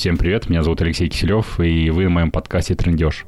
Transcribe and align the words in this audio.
Всем 0.00 0.16
привет, 0.16 0.48
меня 0.48 0.62
зовут 0.62 0.80
Алексей 0.80 1.10
Киселев, 1.10 1.60
и 1.60 1.90
вы 1.90 2.04
на 2.04 2.08
моем 2.08 2.30
подкасте 2.30 2.74
«Трендеж». 2.74 3.26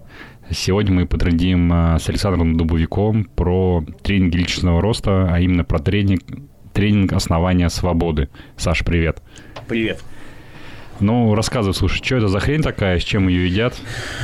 Сегодня 0.50 0.94
мы 0.94 1.06
потрендим 1.06 1.70
э, 1.70 1.98
с 1.98 2.08
Александром 2.08 2.56
Дубовиком 2.56 3.24
про 3.24 3.84
тренинг 4.02 4.34
личностного 4.34 4.80
роста, 4.80 5.28
а 5.30 5.38
именно 5.38 5.64
про 5.64 5.80
тренинг, 5.80 6.22
тренинг 6.72 7.12
основания 7.12 7.68
свободы. 7.68 8.30
Саша, 8.56 8.84
привет. 8.84 9.20
Привет. 9.68 10.02
Ну, 10.98 11.34
рассказывай, 11.34 11.74
слушай, 11.74 12.02
что 12.02 12.16
это 12.16 12.28
за 12.28 12.40
хрень 12.40 12.62
такая, 12.62 12.98
с 12.98 13.02
чем 13.02 13.28
ее 13.28 13.48
едят? 13.48 13.74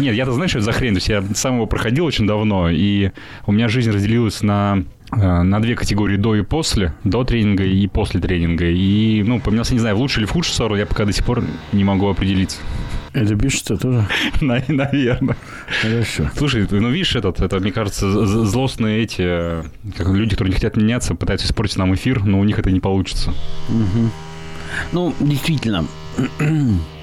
Нет, 0.01 0.15
я-то 0.15 0.33
знаю, 0.33 0.49
что 0.49 0.61
это 0.61 0.65
за 0.65 0.73
хрень. 0.73 0.95
То 0.95 0.99
есть 0.99 1.09
я 1.11 1.23
сам 1.35 1.57
его 1.57 1.67
проходил 1.67 2.07
очень 2.07 2.27
давно, 2.27 2.71
и 2.71 3.11
у 3.45 3.53
меня 3.53 3.69
жизнь 3.69 3.91
разделилась 3.91 4.41
на 4.41 4.85
на 5.11 5.61
две 5.61 5.75
категории 5.75 6.17
до 6.17 6.35
и 6.35 6.43
после, 6.43 6.93
до 7.05 7.25
тренинга 7.25 7.65
и 7.65 7.87
после 7.87 8.21
тренинга. 8.21 8.67
И, 8.67 9.23
ну, 9.23 9.41
поменялся, 9.41 9.75
не 9.75 9.81
знаю, 9.81 9.97
в 9.97 10.01
лучшую 10.01 10.23
или 10.25 10.29
в 10.29 10.33
худшую 10.33 10.55
сторону, 10.55 10.79
я 10.79 10.87
пока 10.87 11.05
до 11.05 11.13
сих 11.13 11.25
пор 11.25 11.43
не 11.73 11.85
могу 11.85 12.09
определиться. 12.09 12.59
Это 13.13 13.37
пишется 13.37 13.77
тоже? 13.77 14.07
Наверное. 14.41 15.37
Хорошо. 15.83 16.31
Слушай, 16.37 16.67
ну 16.71 16.91
видишь, 16.91 17.17
этот, 17.17 17.41
это, 17.41 17.59
мне 17.59 17.73
кажется, 17.73 18.27
злостные 18.27 19.03
эти, 19.03 19.65
как 19.97 20.09
люди, 20.09 20.31
которые 20.31 20.51
не 20.51 20.55
хотят 20.55 20.77
меняться, 20.77 21.15
пытаются 21.15 21.47
испортить 21.47 21.79
нам 21.79 21.95
эфир, 21.95 22.25
но 22.25 22.39
у 22.39 22.45
них 22.45 22.59
это 22.59 22.71
не 22.71 22.81
получится. 22.81 23.31
Угу. 23.69 24.11
Ну, 24.93 25.15
действительно, 25.21 25.87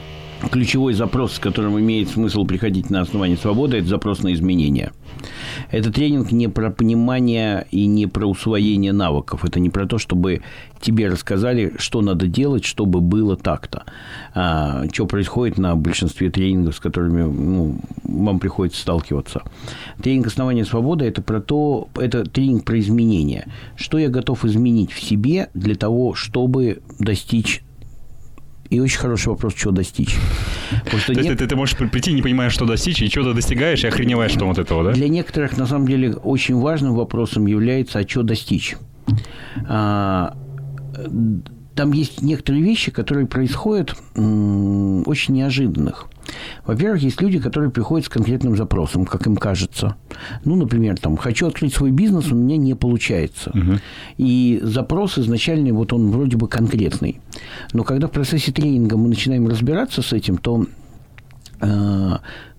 ключевой 0.51 0.93
запрос, 0.93 1.33
с 1.33 1.39
которым 1.39 1.79
имеет 1.79 2.09
смысл 2.09 2.45
приходить 2.45 2.89
на 2.89 3.01
основании 3.01 3.35
свободы, 3.35 3.77
это 3.77 3.87
запрос 3.87 4.21
на 4.23 4.33
изменения. 4.33 4.91
Это 5.71 5.91
тренинг 5.91 6.31
не 6.31 6.47
про 6.47 6.69
понимание 6.69 7.67
и 7.71 7.85
не 7.87 8.07
про 8.07 8.25
усвоение 8.25 8.93
навыков. 8.93 9.45
Это 9.45 9.59
не 9.59 9.69
про 9.69 9.85
то, 9.87 9.97
чтобы 9.97 10.41
тебе 10.81 11.09
рассказали, 11.09 11.73
что 11.77 12.01
надо 12.01 12.27
делать, 12.27 12.63
чтобы 12.63 13.01
было 13.01 13.35
так-то. 13.35 13.83
А, 14.33 14.85
что 14.91 15.07
происходит 15.07 15.57
на 15.57 15.75
большинстве 15.75 16.29
тренингов, 16.29 16.75
с 16.75 16.79
которыми 16.79 17.23
ну, 17.23 17.79
вам 18.03 18.39
приходится 18.39 18.81
сталкиваться. 18.81 19.41
Тренинг 20.01 20.27
«Основание 20.27 20.65
свободы»– 20.65 21.05
это 21.07 21.21
про 21.21 21.41
то, 21.41 21.89
это 21.95 22.23
тренинг 22.23 22.65
про 22.65 22.79
изменения. 22.79 23.47
Что 23.75 23.97
я 23.97 24.09
готов 24.09 24.45
изменить 24.45 24.91
в 24.91 25.01
себе 25.01 25.49
для 25.53 25.75
того, 25.75 26.13
чтобы 26.13 26.81
достичь 26.99 27.64
и 28.69 28.79
очень 28.79 28.99
хороший 28.99 29.29
вопрос, 29.29 29.53
чего 29.53 29.71
достичь. 29.71 30.15
Что 30.87 31.13
То 31.13 31.19
есть 31.19 31.37
ты, 31.37 31.47
ты 31.47 31.55
можешь 31.55 31.77
прийти, 31.77 32.13
не 32.13 32.21
понимая, 32.21 32.49
что 32.49 32.65
достичь, 32.65 33.01
и 33.01 33.09
чего-то 33.09 33.33
достигаешь, 33.33 33.83
и 33.83 33.87
охреневаешь, 33.87 34.31
что 34.31 34.45
вот 34.45 34.57
этого, 34.57 34.83
да? 34.83 34.91
Для 34.91 35.07
некоторых, 35.07 35.57
на 35.57 35.67
самом 35.67 35.87
деле, 35.87 36.13
очень 36.13 36.55
важным 36.55 36.95
вопросом 36.95 37.45
является, 37.45 37.99
а 37.99 38.07
что 38.07 38.23
достичь. 38.23 38.75
А, 39.67 40.35
там 41.75 41.91
есть 41.91 42.21
некоторые 42.21 42.63
вещи, 42.63 42.91
которые 42.91 43.27
происходят 43.27 43.95
м- 44.15 45.03
очень 45.07 45.35
неожиданных. 45.35 46.07
Во-первых, 46.65 47.01
есть 47.01 47.21
люди, 47.21 47.39
которые 47.39 47.71
приходят 47.71 48.05
с 48.05 48.09
конкретным 48.09 48.55
запросом, 48.55 49.05
как 49.05 49.25
им 49.27 49.35
кажется. 49.35 49.95
Ну, 50.43 50.55
например, 50.55 50.97
там, 50.99 51.17
хочу 51.17 51.47
открыть 51.47 51.73
свой 51.73 51.91
бизнес, 51.91 52.31
у 52.31 52.35
меня 52.35 52.57
не 52.57 52.73
получается. 52.73 53.51
Угу. 53.51 53.79
И 54.17 54.59
запрос 54.63 55.17
изначальный, 55.17 55.71
вот 55.71 55.93
он 55.93 56.11
вроде 56.11 56.37
бы 56.37 56.47
конкретный. 56.47 57.19
Но 57.73 57.83
когда 57.83 58.07
в 58.07 58.11
процессе 58.11 58.51
тренинга 58.51 58.97
мы 58.97 59.09
начинаем 59.09 59.47
разбираться 59.47 60.01
с 60.01 60.13
этим, 60.13 60.37
то 60.37 60.65
э, 61.61 62.11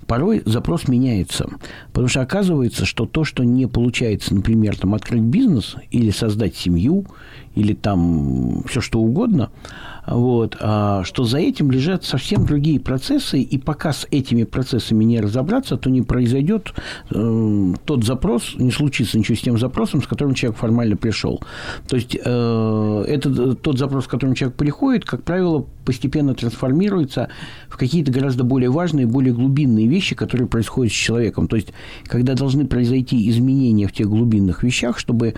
порой 0.06 0.42
запрос 0.44 0.88
меняется. 0.88 1.48
Потому 1.88 2.08
что 2.08 2.20
оказывается, 2.20 2.84
что 2.84 3.06
то, 3.06 3.24
что 3.24 3.44
не 3.44 3.66
получается, 3.66 4.34
например, 4.34 4.76
там, 4.76 4.94
открыть 4.94 5.22
бизнес 5.22 5.76
или 5.90 6.10
создать 6.10 6.56
семью, 6.56 7.06
или 7.54 7.74
там 7.74 8.62
все 8.64 8.80
что 8.80 9.00
угодно– 9.00 9.50
вот, 10.06 10.56
а, 10.60 11.02
что 11.04 11.24
за 11.24 11.38
этим 11.38 11.70
лежат 11.70 12.04
совсем 12.04 12.46
другие 12.46 12.78
процессы, 12.78 13.40
и 13.40 13.58
пока 13.58 13.92
с 13.92 14.06
этими 14.10 14.44
процессами 14.44 15.04
не 15.04 15.20
разобраться, 15.20 15.76
то 15.76 15.90
не 15.90 16.02
произойдет 16.02 16.72
э, 17.10 17.74
тот 17.84 18.04
запрос, 18.04 18.54
не 18.56 18.70
случится 18.70 19.18
ничего 19.18 19.36
с 19.36 19.40
тем 19.40 19.58
запросом, 19.58 20.02
с 20.02 20.06
которым 20.06 20.34
человек 20.34 20.58
формально 20.58 20.96
пришел. 20.96 21.40
То 21.88 21.96
есть, 21.96 22.16
э, 22.16 23.04
это 23.08 23.54
тот 23.54 23.78
запрос, 23.78 24.04
с 24.04 24.08
которым 24.08 24.34
человек 24.34 24.56
приходит, 24.56 25.04
как 25.04 25.24
правило, 25.24 25.66
постепенно 25.84 26.34
трансформируется 26.34 27.28
в 27.68 27.76
какие-то 27.76 28.12
гораздо 28.12 28.44
более 28.44 28.70
важные, 28.70 29.06
более 29.06 29.32
глубинные 29.32 29.88
вещи, 29.88 29.95
которые 30.14 30.46
происходят 30.48 30.92
с 30.92 30.96
человеком. 30.96 31.48
То 31.48 31.56
есть, 31.56 31.68
когда 32.06 32.34
должны 32.34 32.66
произойти 32.66 33.28
изменения 33.30 33.86
в 33.86 33.92
тех 33.92 34.08
глубинных 34.08 34.62
вещах, 34.62 34.98
чтобы 34.98 35.34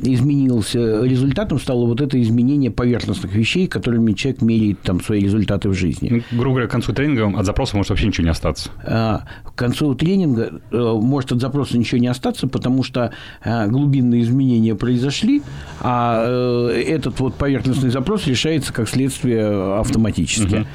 изменился, 0.00 1.04
результатом 1.04 1.58
стало 1.58 1.86
вот 1.86 2.00
это 2.00 2.20
изменение 2.22 2.70
поверхностных 2.70 3.34
вещей, 3.34 3.66
которыми 3.66 4.12
человек 4.12 4.42
меряет 4.42 4.80
там 4.82 5.00
свои 5.00 5.20
результаты 5.20 5.68
в 5.68 5.74
жизни. 5.74 6.24
Ну, 6.30 6.38
грубо 6.38 6.56
говоря, 6.56 6.68
к 6.68 6.70
концу 6.70 6.92
тренинга 6.92 7.38
от 7.38 7.44
запроса 7.44 7.76
может 7.76 7.90
вообще 7.90 8.06
ничего 8.06 8.24
не 8.24 8.30
остаться. 8.30 8.70
А, 8.84 9.24
к 9.44 9.54
концу 9.54 9.94
тренинга 9.94 10.60
э, 10.70 10.76
может 10.76 11.32
от 11.32 11.40
запроса 11.40 11.76
ничего 11.76 12.00
не 12.00 12.06
остаться, 12.06 12.46
потому 12.46 12.82
что 12.82 13.12
а, 13.42 13.66
глубинные 13.66 14.22
изменения 14.22 14.74
произошли, 14.74 15.42
а 15.80 16.24
э, 16.70 16.82
этот 16.86 17.18
вот 17.18 17.34
поверхностный 17.34 17.90
запрос 17.90 18.26
решается 18.26 18.72
как 18.72 18.88
следствие 18.88 19.78
автоматически. 19.78 20.56
Угу. 20.56 20.66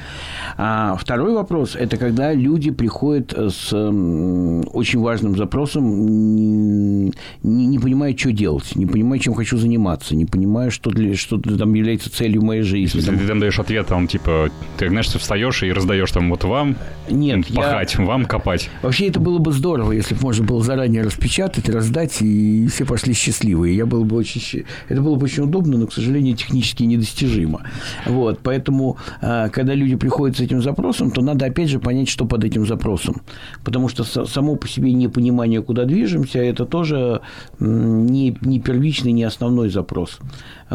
А 0.57 0.95
второй 0.95 1.33
вопрос– 1.33 1.75
это 1.79 1.97
когда 1.97 2.33
люди 2.33 2.71
приходят 2.71 3.33
с 3.33 3.73
очень 3.73 4.99
важным 4.99 5.35
запросом, 5.35 6.05
не, 6.05 7.11
не 7.43 7.79
понимая, 7.79 8.15
что 8.15 8.31
делать, 8.31 8.75
не 8.75 8.85
понимая, 8.85 9.19
чем 9.19 9.33
хочу 9.33 9.57
заниматься, 9.57 10.15
не 10.15 10.25
понимая, 10.25 10.69
что, 10.69 10.89
для, 10.89 11.15
что 11.15 11.37
там 11.39 11.73
является 11.73 12.11
целью 12.11 12.43
моей 12.43 12.61
жизни. 12.61 12.99
Если 12.99 13.15
ты 13.15 13.27
там 13.27 13.39
даешь 13.39 13.59
ответ, 13.59 13.87
там, 13.87 14.07
типа, 14.07 14.49
ты, 14.77 14.89
знаешь, 14.89 15.07
встаешь 15.07 15.63
и 15.63 15.71
раздаешь 15.71 16.11
там 16.11 16.29
вот 16.29 16.43
вам 16.43 16.75
Нет, 17.09 17.47
пахать, 17.53 17.95
я... 17.97 18.05
вам 18.05 18.25
копать. 18.25 18.69
Вообще 18.81 19.07
это 19.07 19.19
было 19.19 19.39
бы 19.39 19.51
здорово, 19.51 19.91
если 19.91 20.15
бы 20.15 20.21
можно 20.21 20.45
было 20.45 20.63
заранее 20.63 21.03
распечатать, 21.03 21.69
раздать, 21.69 22.21
и 22.21 22.67
все 22.67 22.85
пошли 22.85 23.13
счастливые. 23.13 23.75
Я 23.75 23.85
был 23.85 24.03
бы 24.03 24.15
очень... 24.17 24.65
Это 24.87 25.01
было 25.01 25.15
бы 25.15 25.25
очень 25.25 25.43
удобно, 25.43 25.77
но, 25.77 25.87
к 25.87 25.93
сожалению, 25.93 26.35
технически 26.35 26.83
недостижимо. 26.83 27.61
Вот, 28.05 28.39
поэтому, 28.43 28.97
а, 29.21 29.49
когда 29.49 29.73
люди 29.73 29.95
приходят 29.95 30.42
этим 30.43 30.61
запросом, 30.61 31.11
то 31.11 31.21
надо 31.21 31.45
опять 31.45 31.69
же 31.69 31.79
понять, 31.79 32.09
что 32.09 32.25
под 32.25 32.43
этим 32.43 32.65
запросом. 32.65 33.21
Потому 33.63 33.89
что 33.89 34.03
само 34.03 34.55
по 34.55 34.67
себе 34.67 34.93
непонимание, 34.93 35.61
куда 35.61 35.85
движемся, 35.85 36.39
это 36.39 36.65
тоже 36.65 37.21
не, 37.59 38.37
не 38.41 38.59
первичный, 38.59 39.11
не 39.11 39.23
основной 39.23 39.69
запрос. 39.69 40.19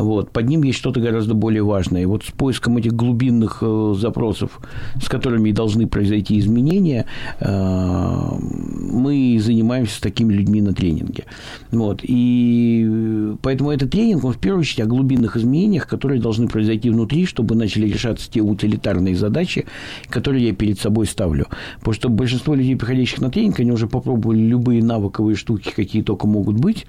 Вот. 0.02 0.30
Под 0.30 0.48
ним 0.48 0.62
есть 0.62 0.78
что-то 0.78 1.00
гораздо 1.00 1.34
более 1.34 1.62
важное. 1.62 2.02
И 2.02 2.06
вот 2.06 2.24
с 2.24 2.30
поиском 2.30 2.76
этих 2.78 2.92
глубинных 2.92 3.58
э, 3.62 3.94
запросов, 3.96 4.60
с 5.02 5.08
которыми 5.08 5.52
должны 5.52 5.86
произойти 5.86 6.38
изменения, 6.38 7.06
э, 7.40 8.38
мы 8.38 9.38
занимаемся 9.40 9.96
с 9.96 10.00
такими 10.00 10.32
людьми 10.32 10.60
на 10.60 10.72
тренинге. 10.72 11.24
Вот. 11.70 12.00
И 12.02 13.36
поэтому 13.42 13.70
этот 13.70 13.90
тренинг, 13.90 14.24
он 14.24 14.32
в 14.32 14.38
первую 14.38 14.60
очередь 14.60 14.80
о 14.80 14.86
глубинных 14.86 15.36
изменениях, 15.36 15.86
которые 15.86 16.20
должны 16.20 16.48
произойти 16.48 16.90
внутри, 16.90 17.26
чтобы 17.26 17.54
начали 17.54 17.86
решаться 17.88 18.30
те 18.30 18.40
утилитарные 18.40 19.16
задачи, 19.16 19.66
которые 20.08 20.48
я 20.48 20.54
перед 20.54 20.78
собой 20.78 21.06
ставлю. 21.06 21.46
Потому 21.78 21.94
что 21.94 22.08
большинство 22.08 22.54
людей, 22.54 22.76
приходящих 22.76 23.20
на 23.20 23.30
тренинг, 23.30 23.60
они 23.60 23.72
уже 23.72 23.86
попробовали 23.86 24.40
любые 24.40 24.82
навыковые 24.82 25.36
штуки, 25.36 25.72
какие 25.74 26.02
только 26.02 26.26
могут 26.26 26.56
быть. 26.56 26.86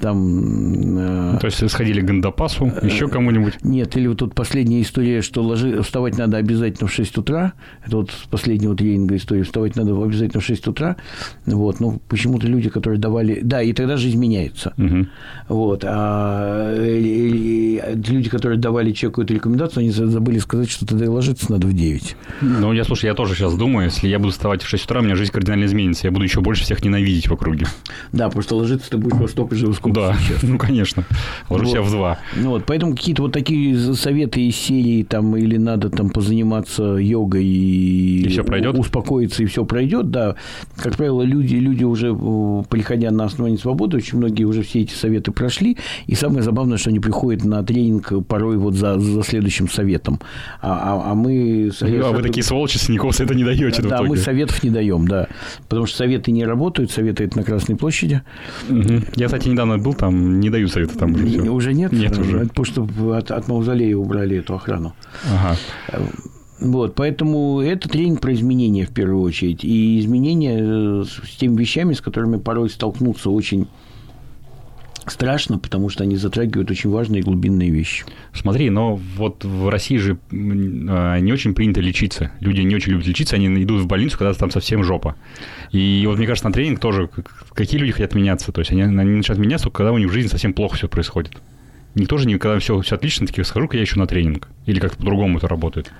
Там, 0.00 0.98
э... 0.98 1.38
То 1.40 1.46
есть 1.46 1.70
сходили 1.70 2.00
к 2.00 2.10
Гандапасу, 2.40 2.72
еще 2.82 3.08
кому-нибудь? 3.08 3.62
Нет, 3.62 3.96
или 3.96 4.06
вот 4.06 4.18
тут 4.18 4.34
последняя 4.34 4.80
история, 4.80 5.20
что 5.22 5.42
ложи... 5.42 5.82
вставать 5.82 6.16
надо 6.16 6.38
обязательно 6.38 6.88
в 6.88 6.92
6 6.92 7.18
утра. 7.18 7.52
Это 7.84 7.98
вот 7.98 8.10
с 8.10 8.26
последнего 8.28 8.74
тренинга 8.74 9.16
история. 9.16 9.42
Вставать 9.42 9.76
надо 9.76 9.92
обязательно 10.02 10.40
в 10.40 10.44
6 10.44 10.68
утра. 10.68 10.96
Вот. 11.46 11.80
Ну, 11.80 12.00
почему-то 12.08 12.46
люди, 12.46 12.70
которые 12.70 12.98
давали... 12.98 13.40
Да, 13.42 13.62
и 13.62 13.72
тогда 13.72 13.96
жизнь 13.96 14.18
меняется. 14.18 14.72
Угу. 14.78 15.06
Вот. 15.48 15.84
А 15.86 16.74
люди, 16.76 18.30
которые 18.30 18.58
давали 18.58 18.92
человеку 18.92 19.22
эту 19.22 19.34
рекомендацию, 19.34 19.82
они 19.82 19.90
забыли 19.90 20.38
сказать, 20.38 20.70
что 20.70 20.86
тогда 20.86 21.04
и 21.04 21.08
ложиться 21.08 21.50
надо 21.52 21.66
в 21.66 21.72
9. 21.74 22.16
Ну, 22.40 22.72
я, 22.72 22.84
слушай, 22.84 23.06
я 23.06 23.14
тоже 23.14 23.34
сейчас 23.34 23.54
думаю, 23.54 23.86
если 23.86 24.08
я 24.08 24.18
буду 24.18 24.32
вставать 24.32 24.62
в 24.62 24.68
6 24.68 24.84
утра, 24.84 25.00
у 25.00 25.02
меня 25.02 25.16
жизнь 25.16 25.32
кардинально 25.32 25.66
изменится. 25.66 26.06
Я 26.06 26.10
буду 26.10 26.24
еще 26.24 26.40
больше 26.40 26.64
всех 26.64 26.82
ненавидеть 26.84 27.28
в 27.28 27.32
округе. 27.32 27.66
Да, 28.12 28.26
потому 28.26 28.42
что 28.42 28.56
ложиться 28.56 28.90
ты 28.90 28.96
будешь 28.96 29.16
во 29.16 29.28
столько 29.28 29.54
же, 29.54 29.72
сколько 29.74 30.00
Да, 30.00 30.16
сейчас. 30.16 30.42
ну, 30.42 30.58
конечно. 30.58 31.04
Ложусь 31.48 31.68
вот. 31.68 31.74
я 31.74 31.82
в 31.82 31.90
2. 31.90 32.18
Ну, 32.36 32.50
вот, 32.50 32.64
поэтому 32.66 32.94
какие-то 32.94 33.22
вот 33.22 33.32
такие 33.32 33.94
советы 33.94 34.40
из 34.40 34.56
серии, 34.56 35.02
там, 35.02 35.36
или 35.36 35.56
надо 35.56 35.90
там 35.90 36.10
позаниматься 36.10 36.96
йогой 36.96 37.44
и, 37.44 38.22
и 38.22 38.28
все 38.28 38.44
пройдет? 38.44 38.78
успокоиться, 38.78 39.42
и 39.42 39.46
все 39.46 39.64
пройдет, 39.64 40.10
да. 40.10 40.36
Как 40.76 40.96
правило, 40.96 41.22
люди, 41.22 41.56
люди 41.56 41.84
уже, 41.84 42.14
приходя 42.68 43.10
на 43.10 43.24
основании 43.24 43.56
свободы, 43.58 43.96
очень 43.96 44.18
многие 44.18 44.44
уже 44.44 44.62
все 44.62 44.80
эти 44.80 44.92
советы 44.92 45.32
прошли, 45.32 45.76
и 46.06 46.14
самое 46.14 46.42
забавное, 46.42 46.78
что 46.78 46.90
они 46.90 47.00
приходят 47.00 47.44
на 47.44 47.62
тренинг 47.64 48.12
порой 48.26 48.56
вот 48.56 48.74
за, 48.74 48.98
за 48.98 49.22
следующим 49.22 49.68
советом. 49.68 50.20
А, 50.60 51.04
а, 51.06 51.12
а 51.12 51.14
мы... 51.14 51.70
Ну, 51.80 52.06
а 52.06 52.12
вы 52.12 52.22
такие 52.22 52.42
сволочи, 52.42 52.78
Синяков 52.78 53.20
это 53.20 53.34
не 53.34 53.44
даете 53.44 53.82
Да, 53.82 54.02
мы 54.02 54.16
советов 54.16 54.62
не 54.62 54.70
даем, 54.70 55.06
да. 55.06 55.28
Потому 55.68 55.86
что 55.86 55.98
советы 55.98 56.30
не 56.30 56.44
работают, 56.44 56.90
советы 56.90 57.24
это 57.24 57.38
на 57.38 57.44
Красной 57.44 57.76
площади. 57.76 58.22
Угу. 58.68 59.02
Я, 59.16 59.26
кстати, 59.26 59.48
недавно 59.48 59.78
был 59.78 59.94
там, 59.94 60.40
не 60.40 60.50
даю 60.50 60.68
советы 60.68 60.98
там 60.98 61.12
уже 61.14 61.26
все. 61.26 61.50
Уже 61.50 61.74
нет? 61.74 61.92
Нет 61.92 62.09
уже. 62.18 62.38
Это 62.38 62.48
потому 62.48 62.64
что 62.64 63.16
от, 63.16 63.30
от 63.30 63.48
Маузолея 63.48 63.96
убрали 63.96 64.38
эту 64.38 64.54
охрану. 64.54 64.94
Ага. 65.30 65.56
Вот, 66.60 66.94
поэтому 66.94 67.60
это 67.60 67.88
тренинг 67.88 68.20
про 68.20 68.34
изменения 68.34 68.84
в 68.84 68.90
первую 68.90 69.22
очередь. 69.22 69.64
И 69.64 69.98
изменения 69.98 70.58
э, 70.60 71.04
с 71.04 71.36
теми 71.36 71.58
вещами, 71.58 71.94
с 71.94 72.02
которыми 72.02 72.36
порой 72.36 72.68
столкнуться 72.68 73.30
очень 73.30 73.66
страшно, 75.06 75.58
потому 75.58 75.88
что 75.88 76.04
они 76.04 76.16
затрагивают 76.16 76.70
очень 76.70 76.90
важные 76.90 77.22
глубинные 77.22 77.70
вещи. 77.70 78.04
Смотри, 78.32 78.70
но 78.70 78.96
вот 79.16 79.44
в 79.44 79.68
России 79.68 79.96
же 79.96 80.18
а, 80.30 81.18
не 81.18 81.32
очень 81.32 81.54
принято 81.54 81.80
лечиться. 81.80 82.32
Люди 82.40 82.60
не 82.60 82.74
очень 82.74 82.92
любят 82.92 83.06
лечиться, 83.06 83.36
они 83.36 83.62
идут 83.62 83.82
в 83.82 83.86
больницу, 83.86 84.18
когда 84.18 84.32
там 84.34 84.50
совсем 84.50 84.84
жопа. 84.84 85.16
И 85.72 86.04
вот 86.06 86.18
мне 86.18 86.26
кажется, 86.26 86.46
на 86.46 86.52
тренинг 86.52 86.80
тоже 86.80 87.08
какие 87.54 87.80
люди 87.80 87.92
хотят 87.92 88.14
меняться. 88.14 88.52
То 88.52 88.60
есть 88.60 88.70
они, 88.70 88.82
они 88.82 88.94
начинают 88.94 89.40
меняться, 89.40 89.70
когда 89.70 89.92
у 89.92 89.98
них 89.98 90.08
в 90.08 90.12
жизни 90.12 90.28
совсем 90.28 90.52
плохо 90.52 90.76
все 90.76 90.88
происходит. 90.88 91.32
Никто 91.94 92.18
же 92.18 92.28
никогда 92.28 92.58
все, 92.58 92.80
все 92.80 92.94
отлично, 92.94 93.26
такие 93.26 93.44
схожу-ка 93.44 93.76
я 93.76 93.82
еще 93.82 93.98
на 93.98 94.06
тренинг. 94.06 94.48
Или 94.66 94.78
как-то 94.78 94.98
по-другому 94.98 95.38
это 95.38 95.48
работает 95.48 95.90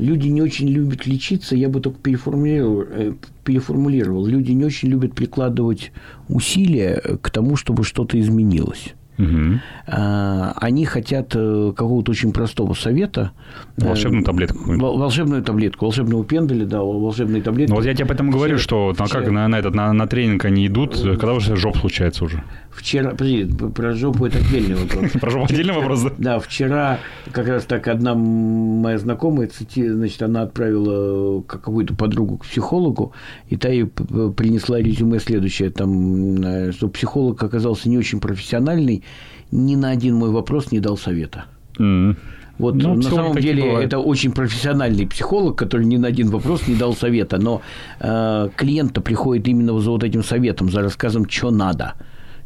люди 0.00 0.28
не 0.28 0.42
очень 0.42 0.68
любят 0.68 1.06
лечиться, 1.06 1.54
я 1.54 1.68
бы 1.68 1.80
только 1.80 1.98
переформулировал, 1.98 2.82
э, 2.82 3.14
переформулировал. 3.44 4.26
Люди 4.26 4.52
не 4.52 4.64
очень 4.64 4.88
любят 4.88 5.14
прикладывать 5.14 5.92
усилия 6.28 7.00
к 7.22 7.30
тому, 7.30 7.56
чтобы 7.56 7.84
что-то 7.84 8.18
изменилось. 8.18 8.94
Угу. 9.20 9.60
Они 9.86 10.84
хотят 10.84 11.32
э, 11.34 11.72
какого-то 11.76 12.12
очень 12.12 12.32
простого 12.32 12.74
совета. 12.74 13.32
Э, 13.76 13.86
волшебную 13.86 14.24
таблетку. 14.24 14.58
Волшебную 14.66 15.42
таблетку, 15.42 15.86
волшебного 15.86 16.24
пенделя, 16.24 16.64
да, 16.64 16.80
волшебные 16.80 17.42
таблетки. 17.42 17.70
Ну, 17.70 17.76
вот 17.76 17.84
я 17.84 17.94
тебе 17.94 18.04
об 18.04 18.12
этом 18.12 18.30
говорю, 18.30 18.58
что 18.58 18.94
на, 18.98 19.06
как, 19.06 19.28
на, 19.30 19.48
на, 19.48 19.58
этот, 19.58 19.74
на, 19.74 19.92
на 19.92 20.06
тренинг 20.06 20.44
они 20.44 20.66
идут, 20.66 20.96
когда 21.00 21.32
уже 21.34 21.56
жоп 21.56 21.76
случается 21.76 22.24
уже. 22.24 22.42
Вчера, 22.70 23.10
подожди, 23.10 23.44
про 23.74 23.94
жопу 23.94 24.26
это 24.26 24.38
отдельный 24.38 24.76
вопрос. 24.76 25.10
Про 25.20 25.30
жопу 25.30 25.52
отдельный 25.52 25.74
вопрос, 25.74 26.02
да? 26.02 26.10
Да, 26.18 26.38
вчера 26.38 26.98
как 27.32 27.48
раз 27.48 27.64
так 27.64 27.88
одна 27.88 28.14
моя 28.14 28.98
знакомая, 28.98 29.50
значит, 29.74 30.22
она 30.22 30.42
отправила 30.42 31.42
какую-то 31.42 31.94
подругу 31.94 32.38
к 32.38 32.44
психологу, 32.44 33.12
и 33.48 33.56
та 33.56 33.68
ей 33.68 33.86
принесла 33.86 34.78
резюме 34.78 35.18
следующее, 35.18 35.70
там, 35.70 36.72
что 36.72 36.88
психолог 36.88 37.42
оказался 37.42 37.88
не 37.88 37.98
очень 37.98 38.20
профессиональный, 38.20 39.04
ни 39.52 39.76
на 39.76 39.90
один 39.90 40.14
мой 40.14 40.30
вопрос 40.30 40.72
не 40.72 40.80
дал 40.80 40.96
совета. 40.96 41.44
Mm. 41.78 42.16
Вот 42.58 42.74
ну, 42.74 42.94
на 42.94 43.02
самом 43.02 43.36
деле 43.36 43.62
бывает. 43.62 43.86
это 43.86 43.98
очень 43.98 44.32
профессиональный 44.32 45.06
психолог, 45.06 45.56
который 45.56 45.86
ни 45.86 45.96
на 45.96 46.08
один 46.08 46.28
вопрос 46.28 46.68
не 46.68 46.74
дал 46.74 46.94
совета, 46.94 47.38
но 47.38 47.62
э, 48.00 48.48
клиент-то 48.54 49.00
приходит 49.00 49.48
именно 49.48 49.80
за 49.80 49.90
вот 49.90 50.04
этим 50.04 50.22
советом, 50.22 50.70
за 50.70 50.82
рассказом, 50.82 51.26
что 51.28 51.50
надо 51.50 51.94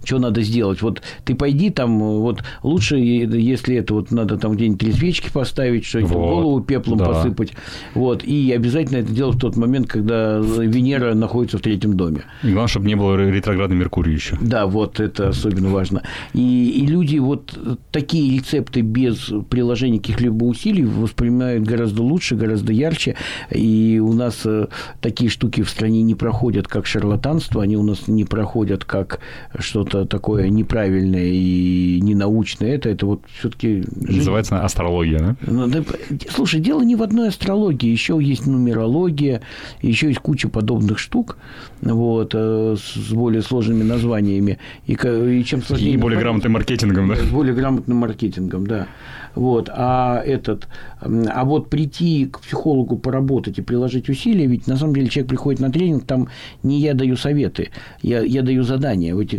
что 0.04 0.18
надо 0.18 0.42
сделать. 0.42 0.82
Вот 0.82 1.02
ты 1.24 1.34
пойди 1.34 1.70
там, 1.70 1.98
вот 1.98 2.42
лучше, 2.62 2.96
если 2.96 3.76
это 3.76 3.94
вот 3.94 4.10
надо 4.10 4.36
там 4.36 4.52
где-нибудь 4.54 4.80
три 4.80 4.92
свечки 4.92 5.30
поставить, 5.32 5.84
что-нибудь 5.84 6.12
вот, 6.12 6.28
голову 6.28 6.60
пеплом 6.60 6.98
да. 6.98 7.06
посыпать. 7.06 7.52
Вот, 7.94 8.24
и 8.24 8.52
обязательно 8.52 8.98
это 8.98 9.12
делать 9.12 9.36
в 9.36 9.40
тот 9.40 9.56
момент, 9.56 9.88
когда 9.88 10.38
Венера 10.38 11.14
находится 11.14 11.58
в 11.58 11.60
третьем 11.60 11.96
доме. 11.96 12.24
И 12.42 12.48
главное, 12.48 12.68
чтобы 12.68 12.86
не 12.86 12.94
было 12.94 13.16
ретроградной 13.16 13.76
Меркурия 13.76 14.14
еще. 14.14 14.38
Да, 14.40 14.66
вот 14.66 15.00
это 15.00 15.28
особенно 15.28 15.70
важно. 15.70 16.02
И, 16.32 16.70
и 16.70 16.86
люди 16.86 17.18
вот 17.18 17.58
такие 17.90 18.36
рецепты 18.36 18.80
без 18.80 19.32
приложения 19.48 19.98
каких-либо 19.98 20.44
усилий 20.44 20.84
воспринимают 20.84 21.64
гораздо 21.64 22.02
лучше, 22.02 22.36
гораздо 22.36 22.72
ярче. 22.72 23.16
И 23.50 24.00
у 24.02 24.12
нас 24.12 24.42
э, 24.44 24.66
такие 25.00 25.30
штуки 25.30 25.62
в 25.62 25.70
стране 25.70 26.02
не 26.02 26.14
проходят, 26.14 26.68
как 26.68 26.86
шарлатанство, 26.86 27.62
они 27.62 27.76
у 27.76 27.82
нас 27.82 28.08
не 28.08 28.24
проходят, 28.24 28.84
как 28.84 29.20
что-то 29.58 29.93
что-то 29.94 30.06
такое 30.06 30.48
неправильное 30.48 31.26
и 31.26 32.00
ненаучное, 32.00 32.74
это, 32.74 32.88
это 32.88 33.06
вот 33.06 33.22
все-таки... 33.38 33.84
Называется 33.94 34.64
астрология, 34.64 35.18
да? 35.18 35.36
Ну, 35.46 35.66
да? 35.68 35.82
Слушай, 36.30 36.60
дело 36.60 36.82
не 36.82 36.96
в 36.96 37.02
одной 37.02 37.28
астрологии, 37.28 37.88
еще 37.88 38.18
есть 38.20 38.46
нумерология, 38.46 39.40
еще 39.82 40.08
есть 40.08 40.20
куча 40.20 40.48
подобных 40.48 40.98
штук, 40.98 41.36
вот, 41.80 42.32
э, 42.34 42.76
с 42.76 43.12
более 43.12 43.42
сложными 43.42 43.82
названиями. 43.82 44.58
И, 44.86 44.94
и 44.94 45.44
чем 45.44 45.62
сложнее... 45.62 45.94
И 45.94 45.96
более 45.96 46.18
грамотным 46.18 46.52
маркетингом, 46.52 47.08
да? 47.08 47.16
Более 47.30 47.54
грамотным 47.54 47.98
маркетингом, 47.98 48.66
да. 48.66 48.88
Вот, 49.34 49.68
а 49.72 50.22
этот, 50.24 50.68
а 51.00 51.44
вот 51.44 51.68
прийти 51.68 52.26
к 52.26 52.40
психологу 52.40 52.96
поработать 52.96 53.58
и 53.58 53.62
приложить 53.62 54.08
усилия, 54.08 54.46
ведь 54.46 54.68
на 54.68 54.76
самом 54.76 54.94
деле 54.94 55.08
человек 55.08 55.30
приходит 55.30 55.60
на 55.60 55.72
тренинг, 55.72 56.04
там 56.04 56.28
не 56.62 56.80
я 56.80 56.94
даю 56.94 57.16
советы, 57.16 57.70
я, 58.00 58.20
я 58.20 58.42
даю 58.42 58.62
задания. 58.62 59.14
Вот 59.14 59.32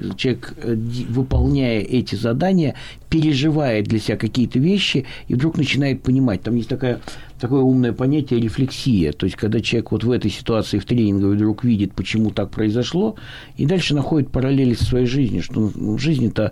человек, 0.45 0.53
э, 0.57 0.75
выполняя 1.09 1.79
эти 1.79 2.15
задания, 2.15 2.75
переживает 3.09 3.85
для 3.85 3.99
себя 3.99 4.17
какие-то 4.17 4.59
вещи 4.59 5.05
и 5.27 5.35
вдруг 5.35 5.57
начинает 5.57 6.01
понимать. 6.01 6.41
Там 6.41 6.55
есть 6.55 6.69
такая 6.69 6.99
такое 7.39 7.61
умное 7.61 7.91
понятие 7.91 8.39
рефлексия. 8.39 9.11
То 9.11 9.25
есть, 9.25 9.35
когда 9.35 9.59
человек 9.59 9.91
вот 9.91 10.03
в 10.03 10.11
этой 10.11 10.31
ситуации 10.31 10.79
в 10.79 10.85
тренинге 10.85 11.27
вдруг 11.27 11.63
видит, 11.63 11.93
почему 11.93 12.31
так 12.31 12.49
произошло, 12.49 13.15
и 13.57 13.65
дальше 13.65 13.93
находит 13.93 14.31
параллели 14.31 14.73
со 14.73 14.85
своей 14.85 15.05
жизнью, 15.05 15.43
что 15.43 15.71
ну, 15.75 15.95
в 15.95 15.99
жизни-то 15.99 16.51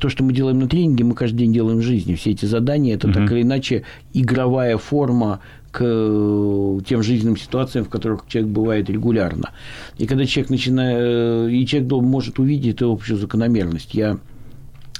то, 0.00 0.08
что 0.08 0.22
мы 0.24 0.32
делаем 0.32 0.60
на 0.60 0.68
тренинге, 0.68 1.04
мы 1.04 1.14
каждый 1.14 1.38
день 1.38 1.52
делаем 1.52 1.78
в 1.78 1.82
жизни. 1.82 2.14
Все 2.14 2.30
эти 2.30 2.46
задания– 2.46 2.94
это 2.96 3.08
угу. 3.08 3.14
так 3.14 3.32
или 3.32 3.42
иначе 3.42 3.82
игровая 4.14 4.78
форма 4.78 5.40
к 5.72 5.80
э, 5.82 6.78
тем 6.86 7.02
жизненным 7.02 7.36
ситуациям, 7.36 7.86
в 7.86 7.88
которых 7.88 8.24
человек 8.28 8.52
бывает 8.52 8.90
регулярно. 8.90 9.50
И 9.98 10.06
когда 10.06 10.26
человек 10.26 10.50
начинает, 10.50 10.98
э, 10.98 11.50
и 11.50 11.66
человек 11.66 11.90
может 11.90 12.38
увидеть 12.38 12.76
эту 12.76 12.92
общую 12.92 13.18
закономерность. 13.18 13.94
Я 13.94 14.18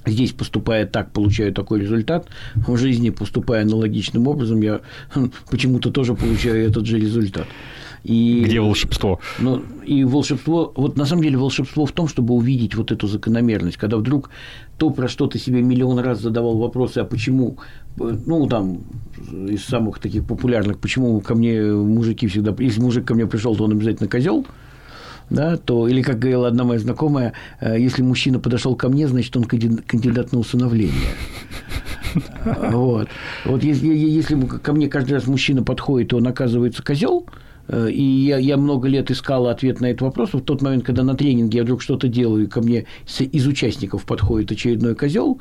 здесь 0.07 0.33
поступая 0.33 0.87
так, 0.87 1.13
получаю 1.13 1.53
такой 1.53 1.81
результат, 1.81 2.27
в 2.55 2.77
жизни 2.77 3.11
поступая 3.11 3.63
аналогичным 3.63 4.27
образом, 4.27 4.63
я 4.63 4.81
почему-то 5.51 5.91
тоже 5.91 6.15
получаю 6.15 6.67
этот 6.67 6.87
же 6.87 6.99
результат. 6.99 7.47
И, 8.05 8.43
Где 8.45 8.61
волшебство? 8.61 9.21
Ну, 9.39 9.63
и 9.87 10.03
волшебство, 10.05 10.73
вот 10.75 10.97
на 10.97 11.07
самом 11.07 11.23
деле 11.23 11.39
волшебство 11.39 11.87
в 11.87 11.93
том, 11.93 12.09
чтобы 12.09 12.35
увидеть 12.35 12.75
вот 12.75 12.91
эту 12.91 13.07
закономерность, 13.07 13.77
когда 13.77 13.97
вдруг 13.97 14.31
то, 14.77 14.91
про 14.91 15.07
что 15.07 15.29
ты 15.29 15.39
себе 15.39 15.63
миллион 15.63 16.01
раз 16.01 16.21
задавал 16.21 16.59
вопросы, 16.59 16.99
а 16.99 17.05
почему, 17.05 17.59
ну, 17.97 18.49
там, 18.49 18.81
из 19.31 19.65
самых 19.65 20.01
таких 20.01 20.25
популярных, 20.25 20.79
почему 20.79 21.21
ко 21.21 21.37
мне 21.37 21.63
мужики 21.63 22.27
всегда, 22.27 22.55
если 22.59 22.81
мужик 22.81 23.05
ко 23.05 23.15
мне 23.15 23.27
пришел, 23.27 23.55
то 23.55 23.65
он 23.65 23.73
обязательно 23.73 24.09
козел, 24.09 24.47
да, 25.31 25.57
то, 25.57 25.87
или, 25.87 26.03
как 26.03 26.19
говорила 26.19 26.49
одна 26.49 26.65
моя 26.65 26.81
знакомая, 26.81 27.33
э, 27.61 27.79
если 27.79 28.03
мужчина 28.03 28.41
подошел 28.41 28.75
ко 28.75 28.89
мне, 28.89 29.07
значит, 29.07 29.37
он 29.37 29.45
кандидат 29.45 30.33
на 30.33 30.39
усыновление. 30.39 31.11
Вот. 32.71 33.09
Вот 33.47 33.65
если, 33.65 33.87
если 33.87 34.39
ко 34.39 34.73
мне 34.75 34.89
каждый 34.89 35.13
раз 35.13 35.27
мужчина 35.27 35.63
подходит, 35.63 36.09
то 36.09 36.19
он 36.19 36.27
оказывается 36.27 36.83
козел, 36.83 37.27
и 37.73 38.03
я, 38.03 38.39
я 38.39 38.57
много 38.57 38.89
лет 38.89 39.11
искала 39.11 39.51
ответ 39.51 39.81
на 39.81 39.87
этот 39.87 40.03
вопрос. 40.03 40.33
В 40.33 40.41
тот 40.41 40.63
момент, 40.63 40.85
когда 40.85 41.03
на 41.03 41.15
тренинге 41.15 41.59
я 41.59 41.65
вдруг 41.65 41.83
что-то 41.83 42.09
делаю, 42.09 42.45
и 42.45 42.49
ко 42.49 42.61
мне 42.61 42.87
из 43.19 43.47
участников 43.47 44.05
подходит 44.05 44.53
очередной 44.53 44.95
козел, 44.95 45.41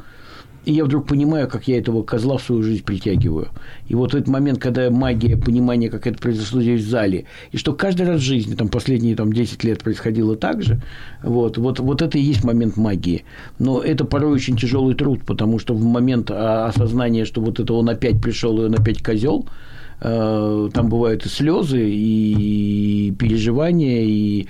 и 0.63 0.73
я 0.73 0.85
вдруг 0.85 1.07
понимаю, 1.07 1.47
как 1.47 1.67
я 1.67 1.79
этого 1.79 2.03
козла 2.03 2.37
в 2.37 2.43
свою 2.43 2.61
жизнь 2.61 2.83
притягиваю. 2.83 3.49
И 3.87 3.95
вот 3.95 4.13
этот 4.13 4.27
момент, 4.27 4.59
когда 4.59 4.89
магия, 4.91 5.35
понимание, 5.35 5.89
как 5.89 6.05
это 6.05 6.19
произошло 6.19 6.61
здесь 6.61 6.81
в 6.81 6.89
зале, 6.89 7.25
и 7.51 7.57
что 7.57 7.73
каждый 7.73 8.05
раз 8.05 8.21
в 8.21 8.23
жизни, 8.23 8.53
там, 8.53 8.69
последние 8.69 9.15
там, 9.15 9.33
10 9.33 9.63
лет 9.63 9.79
происходило 9.79 10.35
так 10.35 10.61
же, 10.61 10.79
вот, 11.23 11.57
вот, 11.57 11.79
вот 11.79 12.01
это 12.01 12.17
и 12.17 12.21
есть 12.21 12.43
момент 12.43 12.77
магии. 12.77 13.25
Но 13.57 13.81
это 13.81 14.05
порой 14.05 14.33
очень 14.33 14.55
тяжелый 14.55 14.93
труд, 14.93 15.21
потому 15.25 15.57
что 15.57 15.73
в 15.73 15.83
момент 15.83 16.29
а, 16.29 16.67
осознания, 16.67 17.25
что 17.25 17.41
вот 17.41 17.59
это 17.59 17.73
он 17.73 17.89
опять 17.89 18.21
пришел, 18.21 18.61
и 18.61 18.65
он 18.65 18.75
опять 18.75 19.01
козел, 19.01 19.47
Э, 19.47 19.70
там 20.01 20.89
бывают 20.89 21.25
и 21.27 21.29
слезы, 21.29 21.87
и 21.87 23.13
переживания, 23.19 24.01
и 24.01 24.47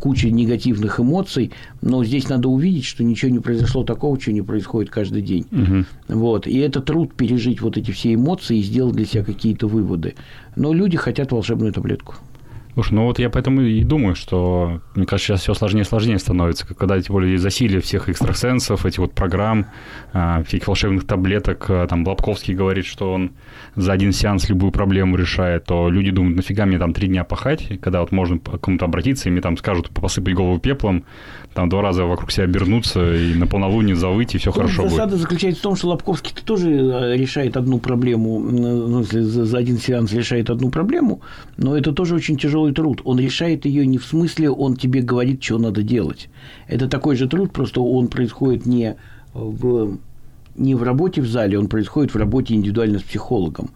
куча 0.00 0.28
негативных 0.30 0.98
эмоций, 0.98 1.52
но 1.82 2.04
здесь 2.04 2.28
надо 2.28 2.48
увидеть, 2.48 2.84
что 2.84 3.04
ничего 3.04 3.30
не 3.30 3.38
произошло 3.38 3.84
такого, 3.84 4.18
чего 4.18 4.34
не 4.34 4.42
происходит 4.42 4.90
каждый 4.90 5.22
день. 5.22 5.46
Угу. 5.52 6.18
Вот. 6.18 6.46
И 6.48 6.58
это 6.58 6.80
труд 6.80 7.14
пережить 7.14 7.60
вот 7.60 7.76
эти 7.76 7.92
все 7.92 8.14
эмоции 8.14 8.58
и 8.58 8.62
сделать 8.62 8.96
для 8.96 9.06
себя 9.06 9.22
какие-то 9.22 9.68
выводы. 9.68 10.14
Но 10.56 10.72
люди 10.72 10.96
хотят 10.96 11.30
волшебную 11.30 11.72
таблетку. 11.72 12.16
Слушай, 12.76 12.92
ну 12.92 13.04
вот 13.04 13.18
я 13.18 13.30
поэтому 13.30 13.62
и 13.62 13.82
думаю, 13.84 14.14
что, 14.14 14.82
мне 14.94 15.06
кажется, 15.06 15.28
сейчас 15.28 15.40
все 15.40 15.54
сложнее 15.54 15.80
и 15.80 15.84
сложнее 15.86 16.18
становится, 16.18 16.66
когда 16.66 17.00
тем 17.00 17.14
более 17.14 17.38
засилие 17.38 17.80
всех 17.80 18.10
экстрасенсов, 18.10 18.84
этих 18.84 18.98
вот 18.98 19.14
программ, 19.14 19.64
а, 20.12 20.42
всяких 20.42 20.68
волшебных 20.68 21.06
таблеток, 21.06 21.70
а, 21.70 21.86
там 21.86 22.04
Блабковский 22.04 22.52
говорит, 22.52 22.84
что 22.84 23.14
он 23.14 23.30
за 23.76 23.94
один 23.94 24.12
сеанс 24.12 24.50
любую 24.50 24.72
проблему 24.72 25.16
решает, 25.16 25.64
то 25.64 25.88
люди 25.88 26.10
думают, 26.10 26.36
нафига 26.36 26.66
мне 26.66 26.78
там 26.78 26.92
три 26.92 27.08
дня 27.08 27.24
пахать, 27.24 27.80
когда 27.80 28.02
вот 28.02 28.12
можно 28.12 28.38
к 28.38 28.58
кому-то 28.58 28.84
обратиться, 28.84 29.30
и 29.30 29.32
мне 29.32 29.40
там 29.40 29.56
скажут 29.56 29.88
посыпать 29.88 30.34
голову 30.34 30.58
пеплом, 30.58 31.04
там 31.54 31.70
два 31.70 31.80
раза 31.80 32.04
вокруг 32.04 32.30
себя 32.30 32.44
обернуться 32.44 33.14
и 33.14 33.32
на 33.32 33.46
полнолуние 33.46 33.96
завыть, 33.96 34.34
и 34.34 34.38
все 34.38 34.52
Тут 34.52 34.60
хорошо 34.60 34.82
засада 34.82 35.12
будет. 35.12 35.20
заключается 35.22 35.60
в 35.60 35.62
том, 35.62 35.76
что 35.76 35.88
Лобковский 35.88 36.34
тоже 36.44 36.70
э, 36.70 37.16
решает 37.16 37.56
одну 37.56 37.78
проблему, 37.78 38.38
ну, 38.38 39.02
за 39.02 39.56
один 39.56 39.78
сеанс 39.78 40.12
решает 40.12 40.50
одну 40.50 40.70
проблему, 40.70 41.22
но 41.56 41.74
это 41.74 41.92
тоже 41.92 42.14
очень 42.14 42.36
тяжелый 42.66 42.74
труд. 42.74 43.00
Он 43.04 43.18
решает 43.18 43.64
ее 43.64 43.86
не 43.86 43.98
в 43.98 44.04
смысле, 44.04 44.50
он 44.50 44.76
тебе 44.76 45.02
говорит, 45.02 45.42
что 45.42 45.58
надо 45.58 45.82
делать. 45.82 46.28
Это 46.68 46.88
такой 46.88 47.16
же 47.16 47.28
труд, 47.28 47.52
просто 47.52 47.80
он 47.80 48.08
происходит 48.08 48.66
не 48.66 48.96
в 49.34 49.98
не 50.58 50.74
в 50.74 50.82
работе 50.82 51.20
в 51.20 51.26
зале, 51.26 51.58
он 51.58 51.68
происходит 51.68 52.14
в 52.14 52.16
работе 52.16 52.54
индивидуально 52.54 52.98
с 52.98 53.02
психологом. 53.02 53.68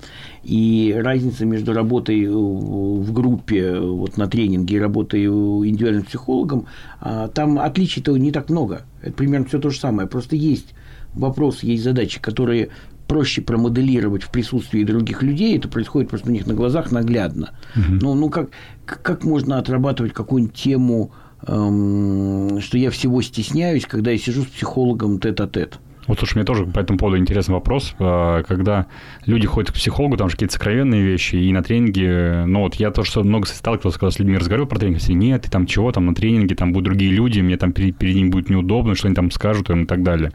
И 0.42 0.97
разница 0.99 1.44
между 1.44 1.75
работой 1.75 2.26
в 2.26 3.12
группе 3.12 3.78
вот 3.78 4.16
на 4.16 4.26
тренинге 4.28 4.76
и 4.76 4.78
работой 4.78 5.26
индивидуальным 5.26 6.04
психологом, 6.04 6.64
а, 6.99 7.28
там 7.28 7.59
отличий-то 7.59 8.16
не 8.16 8.32
так 8.32 8.49
много. 8.49 8.87
Это 9.02 9.12
примерно 9.12 9.44
все 9.44 9.59
то 9.59 9.68
же 9.68 9.78
самое. 9.78 10.09
Просто 10.09 10.37
есть 10.37 10.73
вопросы, 11.12 11.66
есть 11.66 11.85
задачи, 11.85 12.18
которые 12.18 12.70
проще 13.11 13.43
промоделировать 13.43 14.23
в 14.23 14.31
присутствии 14.31 14.85
других 14.85 15.25
людей, 15.25 15.59
это 15.59 15.67
происходит 15.67 16.11
просто 16.11 16.29
у 16.29 16.33
них 16.33 16.47
на 16.47 16.55
глазах 16.55 16.93
наглядно. 16.93 17.50
Угу. 17.75 17.99
Ну, 18.00 18.14
ну 18.14 18.31
как, 18.31 18.50
как 18.85 19.25
можно 19.25 19.59
отрабатывать 19.59 20.12
какую-нибудь 20.12 20.55
тему, 20.55 21.11
эм, 21.45 22.61
что 22.61 22.79
я 22.79 22.93
всего 22.93 23.21
стесняюсь, 23.21 23.85
когда 23.85 24.12
я 24.12 24.19
сижу 24.19 24.43
с 24.43 24.47
психологом 24.47 25.19
тет-а-тет? 25.19 25.81
Вот, 26.07 26.21
слушай, 26.21 26.37
мне 26.37 26.45
тоже 26.45 26.67
по 26.67 26.79
этому 26.79 27.00
поводу 27.00 27.19
интересный 27.19 27.55
вопрос. 27.55 27.97
А, 27.99 28.45
когда 28.45 28.87
люди 29.26 29.49
ходят 29.49 29.73
к 29.73 29.75
психологу, 29.75 30.17
там 30.17 30.29
же 30.29 30.37
какие-то 30.37 30.55
сокровенные 30.55 31.02
вещи, 31.02 31.35
и 31.35 31.50
на 31.50 31.64
тренинге, 31.64 32.45
ну 32.47 32.61
вот 32.61 32.76
я 32.76 32.93
тоже 32.93 33.25
много 33.25 33.47
сталкивался, 33.47 33.99
когда 33.99 34.12
с 34.12 34.21
людьми 34.21 34.38
разговаривал 34.38 34.69
про 34.69 34.79
тренинг, 34.79 35.00
все, 35.00 35.14
нет, 35.14 35.49
и 35.49 35.50
там 35.50 35.67
чего, 35.67 35.90
там 35.90 36.07
на 36.07 36.14
тренинге, 36.14 36.55
там 36.55 36.73
будут 36.73 36.85
другие 36.85 37.11
люди, 37.11 37.40
мне 37.40 37.57
там 37.57 37.73
перед, 37.73 37.97
перед 37.97 38.14
ними 38.14 38.29
будет 38.29 38.50
неудобно, 38.50 38.95
что 38.95 39.09
они 39.09 39.17
там 39.17 39.33
скажут 39.33 39.69
им 39.69 39.83
и 39.83 39.87
так 39.87 40.05
далее. 40.05 40.31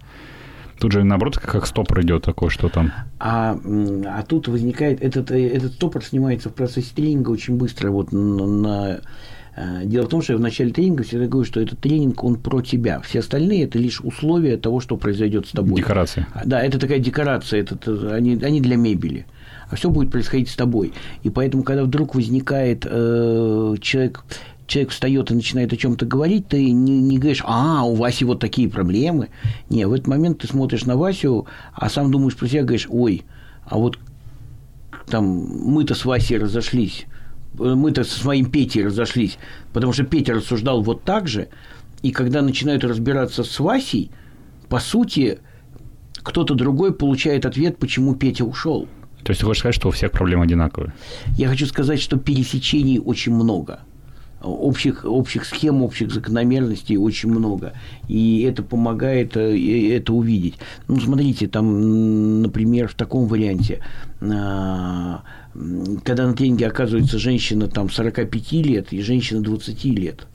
Тут 0.79 0.91
же, 0.91 1.03
наоборот, 1.03 1.38
как 1.38 1.65
стопор 1.65 2.01
идет 2.01 2.24
такое, 2.24 2.50
что 2.50 2.70
там. 2.70 2.91
А, 3.20 3.58
а 4.08 4.24
тут 4.24 4.48
возникает, 4.48 5.01
этот, 5.01 5.32
этот 5.32 5.74
стопор 5.74 6.03
снимается 6.03 6.50
в 6.50 6.53
процессе 6.53 6.94
тренинга 6.94 7.29
очень 7.29 7.55
быстро. 7.55 7.91
Вот 7.91 8.12
на, 8.12 9.00
э, 9.55 9.86
Дело 9.86 10.05
в 10.05 10.10
том, 10.10 10.22
что 10.22 10.34
я 10.34 10.38
в 10.38 10.41
начале 10.41 10.72
тренинга 10.72 11.03
всегда 11.03 11.27
говорю, 11.27 11.46
что 11.46 11.62
этот 11.62 11.79
тренинг, 11.79 12.24
он 12.24 12.36
про 12.36 12.62
тебя. 12.62 13.00
Все 13.01 13.20
остальные– 13.20 13.63
это 13.65 13.79
лишь 13.79 14.01
условия 14.01 14.58
того, 14.58 14.82
что 14.82 14.98
произойдет 14.98 15.48
с 15.48 15.51
тобой. 15.51 15.75
Декорация. 15.75 16.27
А, 16.34 16.41
да, 16.46 16.62
это 16.62 16.77
такая 16.77 17.00
декорация, 17.00 17.62
это, 17.62 18.13
они, 18.13 18.38
они 18.44 18.60
для 18.60 18.75
мебели. 18.75 19.25
А 19.70 19.75
все 19.75 19.89
будет 19.89 20.12
происходить 20.12 20.50
с 20.50 20.55
тобой. 20.55 20.94
И 21.24 21.29
поэтому, 21.29 21.63
когда 21.63 21.84
вдруг 21.84 22.15
возникает 22.15 22.86
э, 22.86 23.75
человек, 23.82 24.24
человек 24.67 24.91
встает 24.91 25.31
и 25.31 25.36
начинает 25.36 25.74
о 25.74 25.77
чем-то 25.77 26.05
говорить, 26.05 26.48
ты 26.48 26.72
не, 26.72 27.00
не 27.00 27.17
говоришь, 27.17 27.43
а, 27.45 27.84
у 27.84 27.95
Васи 27.95 28.25
вот 28.25 28.39
такие 28.39 28.69
проблемы. 28.69 29.29
Не, 29.69 29.86
в 29.86 29.93
этот 29.93 30.07
момент 30.07 30.39
ты 30.39 30.48
смотришь 30.48 30.86
на 30.86 30.98
Васю, 30.98 31.48
а 31.74 31.89
сам 31.89 32.12
думаешь 32.12 32.36
про 32.36 32.48
себя, 32.48 32.63
говоришь, 32.63 32.88
ой, 32.89 33.24
а 33.65 33.77
вот 33.77 34.00
там 35.07 35.25
мы-то 35.25 35.93
с 35.93 36.05
Васей 36.05 36.38
разошлись, 36.38 37.05
мы-то 37.53 38.03
с 38.03 38.24
моим 38.24 38.50
Петей 38.50 38.86
разошлись, 38.86 39.38
потому 39.72 39.93
что 39.93 40.03
Петя 40.03 40.34
рассуждал 40.34 40.81
вот 40.81 41.03
так 41.03 41.27
же, 41.27 41.50
и 42.01 42.12
когда 42.12 42.41
начинают 42.41 42.84
разбираться 42.84 43.43
с 43.43 43.60
Васей, 43.60 44.12
по 44.67 44.79
сути, 44.79 45.39
кто-то 46.15 46.55
другой 46.55 46.93
получает 46.93 47.45
ответ, 47.45 47.77
почему 47.77 48.15
Петя 48.15 48.45
ушел. 48.45 48.88
То 49.24 49.31
есть 49.31 49.41
ты 49.41 49.45
хочешь 49.45 49.62
сказать, 49.62 49.75
что 49.75 49.88
у 49.89 49.91
всех 49.91 50.12
проблемы 50.12 50.43
одинаковые? 50.43 50.93
Я 51.36 51.50
хочу 51.50 51.65
сказать, 51.65 52.00
что 52.00 52.17
пересечений 52.17 53.00
очень 53.00 53.34
много– 53.34 53.81
общих, 54.45 55.05
общих 55.05 55.45
схем, 55.45 55.81
общих 55.81 56.11
закономерностей 56.11 56.97
очень 56.97 57.29
много. 57.29 57.73
И 58.07 58.41
это 58.41 58.63
помогает 58.63 59.35
э, 59.37 59.95
это 59.95 60.13
увидеть. 60.13 60.55
Ну, 60.87 60.99
смотрите, 60.99 61.47
там, 61.47 62.41
например, 62.41 62.87
в 62.87 62.95
таком 62.95 63.27
варианте, 63.27 63.83
а, 64.21 65.23
когда 66.03 66.27
на 66.27 66.33
тренинге 66.33 66.67
оказывается 66.67 67.17
женщина 67.17 67.67
там 67.67 67.89
45 67.89 68.51
лет 68.53 68.93
и 68.93 69.01
женщина 69.01 69.41
20 69.41 69.85
лет. 69.85 70.27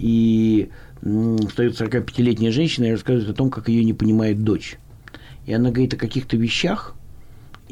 И 0.00 0.70
встает 1.00 1.80
45-летняя 1.80 2.52
женщина 2.52 2.86
и 2.86 2.92
рассказывает 2.92 3.30
о 3.30 3.34
том, 3.36 3.50
как 3.50 3.68
ее 3.68 3.84
не 3.84 3.92
понимает 3.92 4.44
дочь. 4.44 4.78
И 5.46 5.52
она 5.52 5.70
говорит 5.70 5.94
о 5.94 5.96
каких-то 5.96 6.36
вещах, 6.36 6.94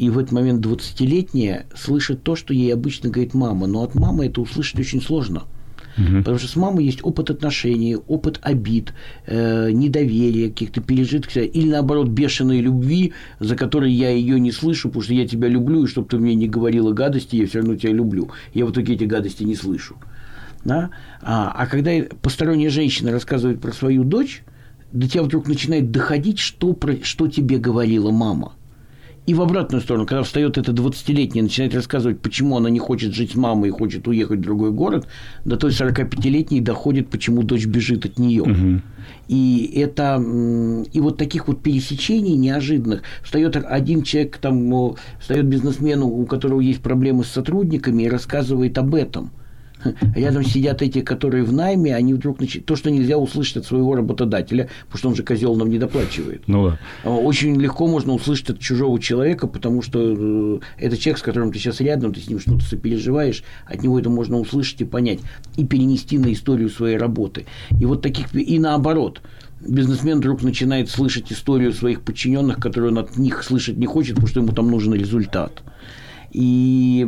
и 0.01 0.09
в 0.09 0.19
этот 0.19 0.33
момент 0.33 0.65
20-летняя 0.65 1.67
слышит 1.77 2.23
то, 2.23 2.35
что 2.35 2.55
ей 2.55 2.73
обычно 2.73 3.11
говорит 3.11 3.35
мама. 3.35 3.67
Но 3.67 3.83
от 3.83 3.95
мамы 3.95 4.27
это 4.27 4.41
услышать 4.41 4.81
очень 4.81 5.03
сложно. 5.03 5.43
Угу. 5.99 6.19
Потому 6.21 6.39
что 6.39 6.49
с 6.49 6.57
мамой 6.57 6.87
есть 6.87 7.01
опыт 7.03 7.29
отношений, 7.29 7.97
опыт 7.97 8.41
обид, 8.41 8.95
э, 9.27 9.71
недоверия, 9.71 10.49
каких-то 10.49 10.81
пережитков, 10.81 11.37
или 11.37 11.69
наоборот 11.69 12.09
бешеной 12.09 12.61
любви, 12.61 13.13
за 13.41 13.57
которой 13.57 13.93
я 13.93 14.09
ее 14.09 14.41
не 14.41 14.53
слышу, 14.53 14.89
потому 14.89 15.03
что 15.03 15.13
я 15.13 15.29
тебя 15.29 15.49
люблю, 15.49 15.85
и 15.85 15.87
чтобы 15.87 16.09
ты 16.09 16.17
мне 16.17 16.35
не 16.35 16.49
говорила 16.49 16.93
гадости, 16.93 17.37
я 17.37 17.47
все 17.47 17.59
равно 17.59 17.77
тебя 17.77 17.93
люблю. 17.93 18.31
Я 18.55 18.65
в 18.65 18.71
итоге 18.71 18.95
эти 18.95 19.05
гадости 19.05 19.43
не 19.43 19.55
слышу. 19.55 19.97
Да? 20.65 20.89
А, 21.21 21.53
а 21.55 21.67
когда 21.67 21.91
посторонняя 22.23 22.71
женщина 22.71 23.13
рассказывает 23.13 23.61
про 23.61 23.73
свою 23.73 24.05
дочь, 24.05 24.45
до 24.93 25.07
тебя 25.07 25.25
вдруг 25.25 25.47
начинает 25.47 25.91
доходить, 25.91 26.39
что, 26.39 26.73
про, 26.73 26.97
что 27.03 27.29
тебе 27.29 27.59
говорила 27.59 28.11
мама. 28.11 28.55
И 29.27 29.35
в 29.35 29.43
обратную 29.43 29.81
сторону, 29.83 30.07
когда 30.07 30.23
встает 30.23 30.59
эта 30.59 30.73
20-летняя, 30.73 31.43
начинает 31.43 31.75
рассказывать, 31.75 32.21
почему 32.21 32.57
она 32.57 32.71
не 32.71 32.79
хочет 32.79 33.13
жить 33.13 33.33
с 33.33 33.35
мамой 33.37 33.69
и 33.69 33.73
хочет 33.73 34.09
уехать 34.09 34.41
в 34.41 34.43
другой 34.43 34.73
город, 34.73 35.07
до 35.45 35.57
той 35.57 35.71
45-летней 35.71 36.61
доходит, 36.61 37.09
почему 37.11 37.43
дочь 37.43 37.67
бежит 37.67 38.07
от 38.07 38.19
нее. 38.19 38.43
Угу. 38.43 38.81
И 39.29 39.73
это 39.77 40.17
и 40.17 41.01
вот 41.01 41.17
таких 41.17 41.49
вот 41.49 41.63
пересечений 41.63 42.35
неожиданных. 42.35 43.03
Встает 43.23 43.57
один 43.57 44.03
человек, 44.03 44.39
там, 44.39 44.97
встает 45.21 45.47
бизнесмен, 45.47 46.03
у 46.03 46.25
которого 46.25 46.61
есть 46.61 46.81
проблемы 46.81 47.23
с 47.23 47.29
сотрудниками, 47.29 48.05
и 48.05 48.09
рассказывает 48.09 48.79
об 48.79 48.95
этом. 48.95 49.31
Рядом 50.15 50.45
сидят 50.45 50.83
эти, 50.83 51.01
которые 51.01 51.45
в 51.45 51.53
найме, 51.53 51.95
они 51.95 52.15
вдруг 52.15 52.41
начинают... 52.41 52.67
То, 52.67 52.77
что 52.77 52.91
нельзя 52.91 53.17
услышать 53.19 53.59
от 53.59 53.67
своего 53.67 53.95
работодателя, 53.95 54.69
потому 54.87 54.99
что 54.99 55.09
он 55.09 55.17
же 55.17 55.23
козел 55.23 55.57
нам 55.57 55.71
не 55.71 55.79
доплачивает. 55.79 56.43
Ну 56.47 56.71
да. 56.71 56.79
А, 57.05 57.11
очень 57.11 57.61
легко 57.61 57.87
можно 57.87 58.13
услышать 58.13 58.51
от 58.51 58.59
чужого 58.59 58.99
человека, 59.01 59.47
потому 59.47 59.83
что 59.83 59.99
э, 60.01 60.61
это 60.79 60.97
человек, 60.97 61.19
с 61.19 61.23
которым 61.23 61.53
ты 61.53 61.59
сейчас 61.59 61.81
рядом, 61.81 62.13
ты 62.13 62.21
с 62.21 62.29
ним 62.29 62.41
что-то 62.41 62.65
сопереживаешь, 62.65 63.43
от 63.67 63.83
него 63.83 63.99
это 63.99 64.11
можно 64.11 64.39
услышать 64.39 64.81
и 64.81 64.85
понять, 64.85 65.21
и 65.57 65.65
перенести 65.65 66.19
на 66.19 66.33
историю 66.33 66.69
своей 66.69 66.97
работы. 66.97 67.47
И 67.79 67.85
вот 67.85 68.03
таких... 68.03 68.35
И 68.35 68.59
наоборот 68.59 69.21
бизнесмен 69.61 70.19
вдруг 70.19 70.43
начинает 70.43 70.89
слышать 70.89 71.31
историю 71.33 71.73
своих 71.73 72.03
подчиненных, 72.03 72.59
которую 72.59 72.93
он 72.93 72.99
от 72.99 73.17
них 73.17 73.43
слышать 73.43 73.77
не 73.77 73.87
хочет, 73.87 74.15
потому 74.15 74.29
что 74.29 74.41
ему 74.41 74.53
там 74.53 74.71
нужен 74.71 74.95
результат. 74.95 75.63
И 76.33 76.99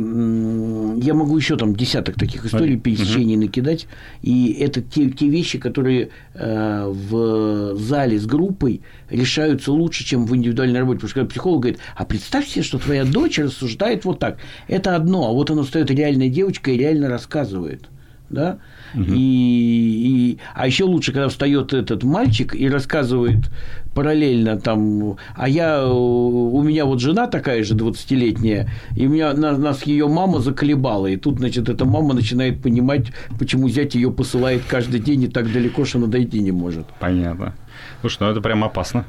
я 1.01 1.13
могу 1.13 1.37
еще 1.37 1.55
там 1.55 1.75
десяток 1.75 2.15
таких 2.15 2.45
историй, 2.45 2.77
пересечений 2.77 3.35
угу. 3.35 3.45
накидать. 3.45 3.87
И 4.21 4.53
это 4.59 4.81
те, 4.81 5.09
те 5.09 5.29
вещи, 5.29 5.59
которые 5.59 6.09
э, 6.33 6.85
в 6.87 7.75
зале 7.77 8.19
с 8.19 8.25
группой 8.25 8.81
решаются 9.09 9.71
лучше, 9.71 10.03
чем 10.03 10.25
в 10.25 10.35
индивидуальной 10.35 10.79
работе. 10.79 10.97
Потому 10.97 11.09
что 11.09 11.19
когда 11.21 11.29
психолог 11.29 11.61
говорит, 11.61 11.79
а 11.95 12.05
представь 12.05 12.47
себе, 12.47 12.63
что 12.63 12.79
твоя 12.79 13.05
дочь 13.05 13.39
рассуждает 13.39 14.03
вот 14.05 14.19
так. 14.19 14.39
Это 14.67 14.95
одно, 14.95 15.29
а 15.29 15.31
вот 15.31 15.49
она 15.51 15.63
встает 15.63 15.89
реальная 15.91 16.29
девочка 16.29 16.71
и 16.71 16.77
реально 16.77 17.07
рассказывает 17.07 17.89
да, 18.33 18.57
угу. 18.93 19.03
и, 19.07 20.33
и, 20.33 20.37
а 20.53 20.67
еще 20.67 20.83
лучше, 20.85 21.11
когда 21.11 21.29
встает 21.29 21.73
этот 21.73 22.03
мальчик 22.03 22.55
и 22.55 22.69
рассказывает 22.69 23.49
параллельно 23.93 24.59
там, 24.59 25.17
а 25.35 25.47
я, 25.47 25.85
у 25.87 26.61
меня 26.63 26.85
вот 26.85 26.99
жена 26.99 27.27
такая 27.27 27.63
же 27.63 27.75
20-летняя, 27.75 28.69
и 28.95 29.07
у 29.07 29.09
меня 29.09 29.33
нас 29.33 29.85
ее 29.85 30.07
мама 30.07 30.39
заколебала, 30.39 31.07
и 31.07 31.17
тут, 31.17 31.39
значит, 31.39 31.69
эта 31.69 31.85
мама 31.85 32.13
начинает 32.13 32.61
понимать, 32.61 33.07
почему 33.37 33.69
зять 33.69 33.95
ее 33.95 34.11
посылает 34.11 34.63
каждый 34.67 34.99
день 34.99 35.23
и 35.23 35.27
так 35.27 35.51
далеко, 35.51 35.85
что 35.85 35.99
она 35.99 36.07
дойти 36.07 36.39
не 36.39 36.51
может. 36.51 36.87
Понятно. 36.99 37.53
Слушай, 38.01 38.17
ну 38.21 38.31
это 38.31 38.41
прям 38.41 38.63
опасно. 38.63 39.05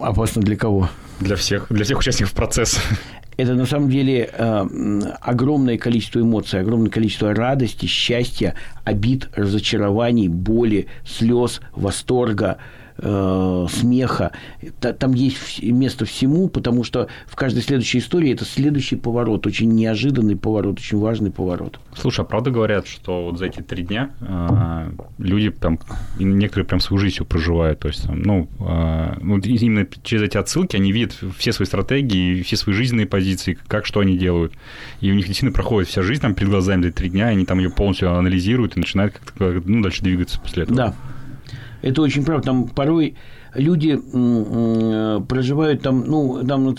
Опасно 0.00 0.42
для 0.42 0.56
кого? 0.56 0.90
Для 1.20 1.36
всех, 1.36 1.66
для 1.70 1.84
всех 1.84 1.98
участников 1.98 2.32
процесса 2.32 2.80
это 3.36 3.54
на 3.54 3.66
самом 3.66 3.90
деле 3.90 4.30
э, 4.32 5.00
огромное 5.20 5.78
количество 5.78 6.20
эмоций, 6.20 6.60
огромное 6.60 6.90
количество 6.90 7.34
радости, 7.34 7.86
счастья, 7.86 8.54
обид, 8.84 9.28
разочарований, 9.34 10.28
боли, 10.28 10.86
слез, 11.04 11.60
восторга, 11.72 12.58
э, 12.98 13.66
смеха. 13.70 14.32
Там 14.80 15.14
есть 15.14 15.62
место 15.62 16.04
всему, 16.04 16.48
потому 16.48 16.84
что 16.84 17.08
в 17.26 17.36
каждой 17.36 17.62
следующей 17.62 17.98
истории 17.98 18.32
это 18.32 18.44
следующий 18.44 18.96
поворот, 18.96 19.46
очень 19.46 19.70
неожиданный 19.72 20.36
поворот, 20.36 20.78
очень 20.78 20.98
важный 20.98 21.30
поворот. 21.30 21.80
Слушай, 21.96 22.20
а 22.20 22.24
правда 22.24 22.50
говорят, 22.50 22.86
что 22.86 23.26
вот 23.26 23.38
за 23.38 23.46
эти 23.46 23.60
три 23.60 23.84
дня 23.84 24.10
э, 24.20 24.90
люди 25.18 25.50
там, 25.50 25.78
некоторые 26.18 26.66
прям 26.66 26.80
свою 26.80 27.00
жизнь 27.00 27.24
проживают, 27.24 27.80
то 27.80 27.88
есть, 27.88 28.08
ну, 28.08 28.48
э, 28.60 29.16
ну, 29.20 29.38
именно 29.38 29.86
через 30.02 30.22
эти 30.22 30.36
отсылки 30.36 30.76
они 30.76 30.92
видят 30.92 31.16
все 31.36 31.52
свои 31.52 31.66
стратегии, 31.66 32.42
все 32.42 32.56
свои 32.56 32.74
жизненные 32.74 33.06
позиции, 33.06 33.58
как 33.68 33.86
что 33.86 34.00
они 34.00 34.16
делают. 34.16 34.52
И 35.00 35.10
у 35.10 35.14
них 35.14 35.26
действительно 35.26 35.52
проходит 35.52 35.88
вся 35.88 36.02
жизнь 36.02 36.20
там 36.22 36.34
перед 36.34 36.50
глазами 36.50 36.82
за 36.82 36.92
три 36.92 37.08
дня, 37.08 37.30
и 37.30 37.34
они 37.34 37.44
там 37.44 37.58
ее 37.58 37.70
полностью 37.70 38.16
анализируют 38.16 38.76
и 38.76 38.80
начинают 38.80 39.14
как-то 39.14 39.62
ну, 39.64 39.82
дальше 39.82 40.02
двигаться 40.02 40.40
после 40.40 40.64
этого. 40.64 40.76
Да, 40.76 40.94
это 41.84 42.02
очень 42.02 42.24
правда. 42.24 42.46
Там 42.46 42.68
порой 42.68 43.16
люди 43.54 43.96
проживают 45.26 45.82
там, 45.82 46.04
ну, 46.06 46.44
там, 46.46 46.76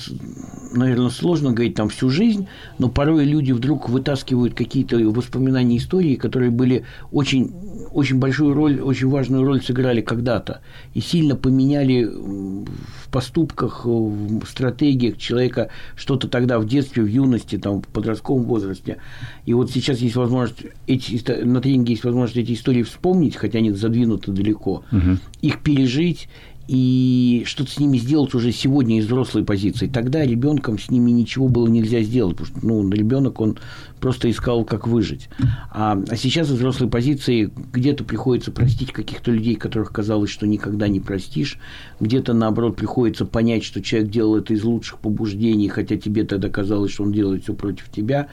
наверное, 0.74 1.10
сложно 1.10 1.52
говорить 1.52 1.76
там 1.76 1.90
всю 1.90 2.10
жизнь, 2.10 2.48
но 2.78 2.90
порой 2.90 3.26
люди 3.26 3.52
вдруг 3.52 3.90
вытаскивают 3.90 4.54
какие-то 4.54 4.98
воспоминания 4.98 5.78
истории, 5.78 6.16
которые 6.16 6.52
были 6.52 6.86
очень, 7.12 7.52
очень 7.92 8.18
большую 8.18 8.54
роль, 8.54 8.80
очень 8.82 9.08
важную 9.08 9.46
роль 9.46 9.62
сыграли 9.62 10.02
когда-то 10.02 10.62
и 10.94 11.00
сильно 11.00 11.36
поменяли 11.36 12.04
в 12.06 13.10
поступках, 13.12 13.86
в 13.86 14.46
стратегиях 14.46 15.18
человека 15.18 15.70
что-то 15.96 16.28
тогда 16.28 16.60
в 16.60 16.68
детстве, 16.68 17.04
в 17.04 17.08
юности, 17.08 17.58
там, 17.58 17.82
в 17.82 17.88
подростковом 17.88 18.44
возрасте. 18.44 18.98
И 19.46 19.54
вот 19.54 19.72
сейчас 19.72 20.00
есть 20.00 20.16
возможность, 20.16 20.66
эти, 20.88 21.32
на 21.44 21.62
тренинге 21.62 21.94
есть 21.94 22.04
возможность 22.04 22.38
эти 22.38 22.54
истории 22.54 22.84
вспомнить, 22.84 23.36
хотя 23.36 23.60
они 23.60 23.72
задвинуты 23.72 24.32
далеко, 24.32 24.84
угу. 24.92 25.18
их 25.42 25.62
пережить 25.62 26.28
и 26.68 27.44
что-то 27.46 27.72
с 27.72 27.80
ними 27.80 27.98
сделать 27.98 28.34
уже 28.34 28.52
сегодня 28.52 28.98
из 28.98 29.06
взрослой 29.06 29.44
позиции. 29.44 29.88
Тогда 29.88 30.26
ребенком 30.26 30.80
с 30.80 30.90
ними 30.90 31.12
ничего 31.12 31.48
было 31.48 31.68
нельзя 31.68 32.02
сделать, 32.02 32.38
потому 32.38 32.58
что 32.58 32.68
ну, 32.68 32.90
ребенок 32.90 33.40
он 33.40 33.60
просто 34.00 34.30
искал, 34.30 34.66
как 34.66 34.88
выжить. 34.88 35.30
А, 35.72 36.02
а 36.10 36.16
сейчас 36.16 36.50
из 36.50 36.54
взрослой 36.54 36.90
позиции 36.90 37.52
где-то 37.72 38.04
приходится 38.04 38.52
простить 38.52 38.92
каких-то 38.92 39.32
людей, 39.32 39.56
которых 39.56 39.92
казалось, 39.92 40.32
что 40.32 40.48
никогда 40.48 40.88
не 40.88 41.00
простишь, 41.00 41.60
где-то 42.00 42.34
наоборот 42.34 42.76
приходится 42.76 43.26
понять, 43.26 43.64
что 43.64 43.82
человек 43.82 44.10
делал 44.10 44.38
это 44.38 44.54
из 44.54 44.64
лучших 44.64 45.00
побуждений, 45.00 45.70
хотя 45.70 45.98
тебе 45.98 46.24
тогда 46.24 46.50
казалось, 46.50 46.92
что 46.92 47.04
он 47.04 47.12
делает 47.12 47.44
все 47.44 47.54
против 47.54 47.90
тебя. 47.90 48.28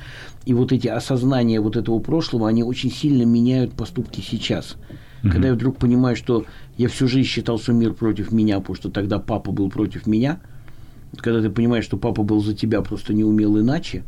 И 0.46 0.54
вот 0.54 0.72
эти 0.72 0.88
осознания 0.88 1.60
вот 1.60 1.76
этого 1.76 1.98
прошлого, 1.98 2.48
они 2.48 2.62
очень 2.64 2.90
сильно 2.90 3.22
меняют 3.22 3.74
поступки 3.74 4.20
сейчас. 4.20 4.76
Угу. 5.22 5.32
Когда 5.32 5.48
я 5.48 5.54
вдруг 5.54 5.78
понимаю, 5.78 6.16
что 6.16 6.44
я 6.76 6.88
всю 6.88 7.08
жизнь 7.08 7.28
считал, 7.28 7.58
что 7.58 7.72
мир 7.72 7.92
против 7.92 8.32
меня, 8.32 8.58
потому 8.60 8.76
что 8.76 8.90
тогда 8.90 9.18
папа 9.18 9.52
был 9.52 9.70
против 9.70 10.06
меня. 10.06 10.40
Когда 11.16 11.42
ты 11.42 11.50
понимаешь, 11.50 11.84
что 11.84 11.96
папа 11.96 12.22
был 12.22 12.42
за 12.42 12.54
тебя, 12.54 12.80
просто 12.80 13.12
не 13.12 13.24
умел 13.24 13.60
иначе. 13.60 14.02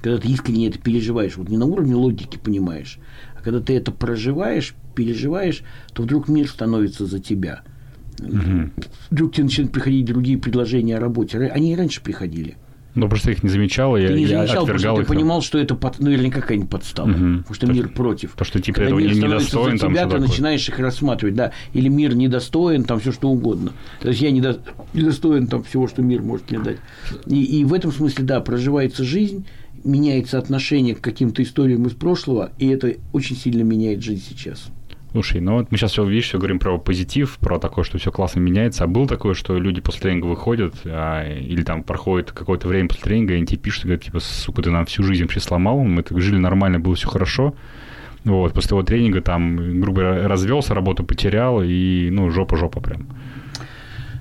Когда 0.00 0.18
ты 0.18 0.28
искренне 0.28 0.68
это 0.68 0.78
переживаешь, 0.78 1.36
вот 1.36 1.48
не 1.48 1.56
на 1.56 1.66
уровне 1.66 1.94
логики 1.94 2.38
понимаешь, 2.38 2.98
а 3.36 3.42
когда 3.42 3.60
ты 3.60 3.76
это 3.76 3.90
проживаешь, 3.90 4.74
переживаешь, 4.94 5.62
то 5.92 6.02
вдруг 6.04 6.28
мир 6.28 6.48
становится 6.48 7.06
за 7.06 7.18
тебя. 7.18 7.62
Угу. 8.20 8.70
Вдруг 9.10 9.34
тебе 9.34 9.44
начинают 9.44 9.72
приходить 9.72 10.06
другие 10.06 10.38
предложения 10.38 10.96
о 10.96 11.00
работе. 11.00 11.38
Они 11.38 11.72
и 11.72 11.76
раньше 11.76 12.02
приходили. 12.02 12.56
Ну, 12.98 13.08
просто 13.08 13.30
их 13.30 13.44
не 13.44 13.48
замечал, 13.48 13.94
ты 13.94 14.12
не 14.12 14.22
я 14.22 14.38
замечал, 14.40 14.66
потому 14.66 14.78
что 14.78 14.96
ты 14.96 15.04
понимал, 15.04 15.40
что 15.40 15.58
это 15.58 15.76
под... 15.76 16.00
ну, 16.00 16.06
наверняка 16.06 16.40
какая-нибудь 16.40 16.70
подстава, 16.70 17.08
угу. 17.08 17.14
потому 17.14 17.54
что 17.54 17.66
то, 17.66 17.72
мир 17.72 17.88
против. 17.88 18.32
То, 18.32 18.44
что 18.44 18.60
типа 18.60 18.80
Когда 18.80 18.86
этого 18.88 18.98
мир 18.98 19.14
не, 19.14 19.40
за 19.40 19.50
там 19.50 19.76
тебя, 19.78 20.04
ты 20.04 20.10
такое. 20.10 20.20
начинаешь 20.20 20.68
их 20.68 20.78
рассматривать, 20.80 21.36
да, 21.36 21.52
или 21.72 21.88
мир 21.88 22.16
недостоин, 22.16 22.82
там 22.82 22.98
все 22.98 23.12
что 23.12 23.28
угодно. 23.28 23.72
То 24.00 24.08
есть 24.08 24.20
я 24.20 24.32
недо... 24.32 24.58
недостоин 24.94 25.46
там 25.46 25.62
всего, 25.62 25.86
что 25.86 26.02
мир 26.02 26.22
может 26.22 26.50
мне 26.50 26.58
дать. 26.58 26.78
И, 27.26 27.60
и 27.60 27.64
в 27.64 27.72
этом 27.72 27.92
смысле, 27.92 28.24
да, 28.24 28.40
проживается 28.40 29.04
жизнь, 29.04 29.46
меняется 29.84 30.38
отношение 30.38 30.96
к 30.96 31.00
каким-то 31.00 31.42
историям 31.44 31.86
из 31.86 31.92
прошлого, 31.92 32.50
и 32.58 32.66
это 32.66 32.94
очень 33.12 33.36
сильно 33.36 33.62
меняет 33.62 34.02
жизнь 34.02 34.24
сейчас. 34.28 34.66
Слушай, 35.12 35.40
ну 35.40 35.54
вот 35.54 35.70
мы 35.70 35.78
сейчас 35.78 35.92
все, 35.92 36.04
видишь, 36.04 36.26
все 36.26 36.38
говорим 36.38 36.58
про 36.58 36.76
позитив, 36.78 37.38
про 37.38 37.58
такое, 37.58 37.82
что 37.82 37.96
все 37.96 38.12
классно 38.12 38.40
меняется. 38.40 38.84
А 38.84 38.86
было 38.86 39.06
такое, 39.06 39.32
что 39.32 39.58
люди 39.58 39.80
после 39.80 40.02
тренинга 40.02 40.26
выходят, 40.26 40.74
а, 40.84 41.24
или 41.26 41.62
там 41.62 41.82
проходит 41.82 42.32
какое-то 42.32 42.68
время 42.68 42.88
после 42.88 43.04
тренинга, 43.04 43.32
и 43.32 43.36
они 43.36 43.46
тебе 43.46 43.58
пишут, 43.58 43.84
говорят, 43.84 44.04
типа, 44.04 44.20
сука, 44.20 44.60
ты 44.60 44.70
нам 44.70 44.84
всю 44.84 45.02
жизнь 45.02 45.22
вообще 45.22 45.40
сломал, 45.40 45.78
мы 45.80 46.02
так 46.02 46.20
жили 46.20 46.38
нормально, 46.38 46.78
было 46.78 46.94
все 46.94 47.08
хорошо. 47.08 47.54
Вот, 48.24 48.52
после 48.52 48.70
того 48.70 48.82
тренинга 48.82 49.22
там, 49.22 49.80
грубо 49.80 50.02
говоря, 50.02 50.28
развелся, 50.28 50.74
работу 50.74 51.04
потерял, 51.04 51.62
и, 51.62 52.10
ну, 52.10 52.30
жопа-жопа 52.30 52.80
прям. 52.80 53.06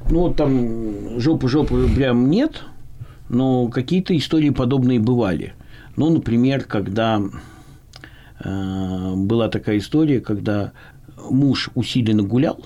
Ну, 0.10 0.20
вот 0.20 0.38
там 0.38 1.20
жопы-жопы 1.20 1.90
прям 1.94 2.30
нет, 2.30 2.64
но 3.28 3.68
какие-то 3.68 4.16
истории 4.16 4.52
подобные 4.52 5.02
бывали. 5.02 5.54
Ну, 5.98 6.10
например, 6.10 6.64
когда 6.64 7.22
была 8.44 9.50
такая 9.50 9.78
история, 9.80 10.22
когда 10.22 10.74
муж 11.30 11.70
усиленно 11.76 12.24
гулял 12.24 12.66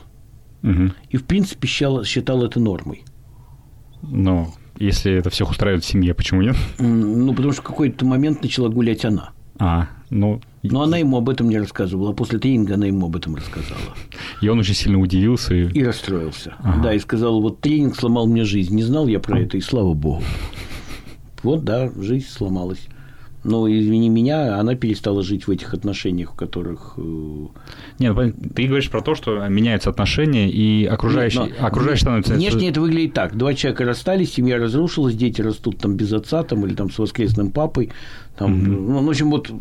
Угу. 0.63 0.91
и, 1.09 1.17
в 1.17 1.23
принципе, 1.23 1.67
считал, 1.67 2.03
считал 2.03 2.43
это 2.43 2.59
нормой. 2.59 3.03
Ну, 4.03 4.53
если 4.77 5.11
это 5.13 5.29
всех 5.31 5.49
устраивает 5.49 5.83
в 5.83 5.87
семье, 5.87 6.13
почему 6.13 6.41
нет? 6.41 6.55
Ну, 6.77 7.33
потому 7.33 7.51
что 7.53 7.61
в 7.63 7.65
какой-то 7.65 8.05
момент 8.05 8.43
начала 8.43 8.69
гулять 8.69 9.03
она. 9.03 9.31
А, 9.57 9.87
ну, 10.09 10.41
Но 10.63 10.83
она 10.83 10.97
ему 10.97 11.17
об 11.17 11.29
этом 11.29 11.49
не 11.49 11.57
рассказывала. 11.57 12.11
А 12.11 12.13
после 12.13 12.39
тренинга 12.39 12.75
она 12.75 12.85
ему 12.87 13.07
об 13.07 13.15
этом 13.15 13.35
рассказала. 13.35 13.79
и 14.41 14.47
он 14.47 14.59
очень 14.59 14.73
сильно 14.73 14.99
удивился. 14.99 15.53
И... 15.53 15.67
И 15.71 15.83
расстроился. 15.83 16.55
Ага. 16.59 16.83
Да, 16.83 16.93
и 16.93 16.99
сказал, 16.99 17.41
вот 17.41 17.61
тренинг 17.61 17.95
сломал 17.95 18.27
мне 18.27 18.43
жизнь. 18.43 18.75
Не 18.75 18.83
знал 18.83 19.07
я 19.07 19.19
про 19.19 19.39
это, 19.39 19.57
и 19.57 19.61
слава 19.61 19.93
богу. 19.93 20.23
Вот, 21.43 21.63
да, 21.63 21.91
жизнь 21.99 22.27
сломалась. 22.27 22.87
Но, 23.43 23.67
извини 23.67 24.09
меня, 24.09 24.59
она 24.59 24.75
перестала 24.75 25.23
жить 25.23 25.47
в 25.47 25.51
этих 25.51 25.73
отношениях, 25.73 26.33
в 26.33 26.35
которых... 26.35 26.93
э, 26.97 27.01
Нет, 27.97 28.15
ну, 28.15 28.31
ты 28.53 28.67
говоришь 28.67 28.89
про 28.91 29.01
то, 29.01 29.15
что 29.15 29.47
меняются 29.47 29.89
отношения, 29.89 30.49
и 30.49 30.85
окружающие, 30.85 31.45
Нет, 31.45 31.55
окружающие 31.59 32.01
становятся... 32.01 32.33
Внешне 32.35 32.69
это 32.69 32.81
выглядит 32.81 33.13
так. 33.13 33.35
Два 33.35 33.55
человека 33.55 33.85
расстались, 33.85 34.33
семья 34.33 34.57
разрушилась, 34.57 35.15
дети 35.15 35.41
растут 35.41 35.79
там 35.79 35.95
без 35.95 36.13
отца 36.13 36.43
там, 36.43 36.65
или 36.67 36.75
там 36.75 36.91
с 36.91 36.99
воскресным 36.99 37.51
папой. 37.51 37.91
Там, 38.37 38.63
ну, 38.63 39.03
в 39.03 39.09
общем, 39.09 39.29
вот 39.29 39.51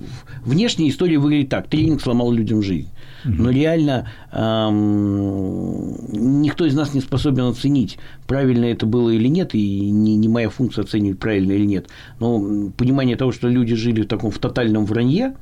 внешняя 0.45 0.89
история 0.89 1.19
выглядит 1.19 1.51
так. 1.51 1.69
Тренинг 1.69 2.01
сломал 2.01 2.33
людям 2.33 2.63
жизнь. 2.63 2.89
Но 3.25 3.51
реально 3.51 4.09
эм, 4.33 6.43
никто 6.43 6.65
из 6.65 6.75
нас 6.75 6.95
не 6.95 7.01
способен 7.01 7.45
оценить, 7.45 7.99
правильно 8.27 8.65
это 8.65 8.87
было 8.87 9.11
или 9.11 9.29
нет, 9.29 9.55
и 9.55 9.91
не, 9.91 10.17
не 10.17 10.29
моя 10.29 10.49
функция 10.49 10.85
оценивать, 10.85 11.19
правильно 11.19 11.53
или 11.53 11.67
нет. 11.67 11.89
Но 12.19 12.71
понимание 12.77 13.17
того, 13.17 13.33
что 13.33 13.49
люди 13.49 13.75
жили 13.75 14.03
в 14.03 14.09
таком 14.09 14.31
в 14.31 14.39
тотальном 14.39 14.87
вранье, 14.87 15.35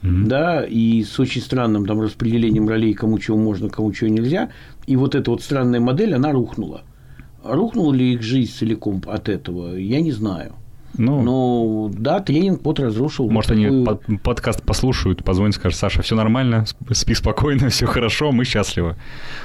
да, 0.00 0.64
и 0.64 1.02
с 1.02 1.18
очень 1.18 1.40
странным 1.40 1.84
там 1.84 2.00
распределением 2.00 2.68
ролей, 2.68 2.94
кому 2.94 3.18
чего 3.18 3.36
можно, 3.36 3.68
кому 3.68 3.92
чего 3.92 4.08
нельзя. 4.08 4.50
И 4.86 4.94
вот 4.94 5.16
эта 5.16 5.32
вот 5.32 5.42
странная 5.42 5.80
модель, 5.80 6.14
она 6.14 6.30
рухнула. 6.30 6.82
Рухнула 7.42 7.94
ли 7.94 8.14
их 8.14 8.22
жизнь 8.22 8.52
целиком 8.52 9.02
от 9.06 9.28
этого, 9.28 9.74
я 9.74 10.00
не 10.00 10.12
знаю. 10.12 10.52
Ну, 10.98 11.22
Но 11.22 11.90
да, 11.96 12.20
тренинг 12.20 12.60
под 12.62 12.80
разрушил. 12.80 13.30
может, 13.30 13.50
вот 13.50 13.56
они 13.56 13.64
такую- 13.66 13.84
под- 13.84 14.22
подкаст 14.22 14.62
послушают, 14.64 15.24
позвонят, 15.24 15.54
скажут, 15.54 15.78
Саша, 15.78 16.02
все 16.02 16.14
нормально, 16.16 16.64
сп- 16.66 16.94
спи 16.94 17.14
спокойно, 17.14 17.68
все 17.70 17.86
хорошо, 17.86 18.32
мы 18.32 18.44
счастливы. 18.44 18.96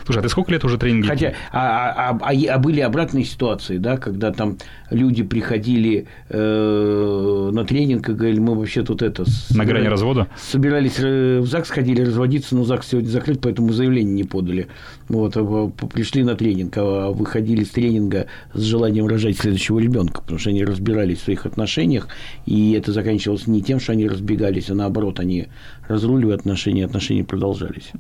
Слушай, 0.06 0.20
а 0.20 0.22
ты 0.24 0.30
сколько 0.30 0.52
лет 0.52 0.66
уже 0.66 0.78
тренинги? 0.78 1.08
Хотя, 1.08 1.34
а, 1.52 2.12
а- 2.12 2.20
а- 2.22 2.54
а 2.56 2.58
были 2.58 2.80
обратные 2.82 3.24
ситуации, 3.24 3.78
да, 3.78 3.98
когда 3.98 4.32
там 4.32 4.58
люди 4.90 5.24
приходили 5.24 6.08
э, 6.30 7.50
на 7.54 7.64
тренинг 7.66 8.10
и 8.10 8.14
говорили, 8.14 8.40
мы 8.40 8.56
вообще 8.56 8.84
тут 8.84 9.02
это... 9.02 9.24
На 9.52 9.66
грани 9.66 9.88
развода? 9.88 10.28
Собирались 10.38 10.96
э, 11.00 11.40
в 11.40 11.46
ЗАГС, 11.48 11.70
ходили 11.70 12.02
разводиться, 12.02 12.56
но 12.56 12.64
ЗАГС 12.64 12.88
сегодня 12.90 13.10
закрыт, 13.10 13.40
поэтому 13.42 13.72
заявление 13.74 14.14
не 14.14 14.24
подали. 14.24 14.68
Вот, 15.10 15.36
а 15.38 15.72
пришли 15.94 16.24
на 16.24 16.36
тренинг, 16.36 16.74
а 16.78 17.12
выходили 17.12 17.64
с 17.64 17.70
тренинга 17.70 18.28
с 18.54 18.62
желанием 18.62 19.08
рожать 19.08 19.38
следующего 19.38 19.80
ребенка, 19.80 20.22
потому 20.22 20.40
что 20.40 20.50
они 20.50 20.64
разбирались 20.64 21.20
в 21.20 21.24
своих 21.24 21.43
отношениях, 21.46 22.08
и 22.46 22.72
это 22.74 22.92
заканчивалось 22.92 23.48
не 23.48 23.62
тем, 23.62 23.80
что 23.80 23.92
они 23.94 24.08
разбегались, 24.08 24.70
а 24.70 24.76
наоборот, 24.76 25.20
они 25.20 25.48
разруливали 25.88 26.36
отношения, 26.36 26.86
отношения 26.86 27.24
продолжались. 27.24 27.92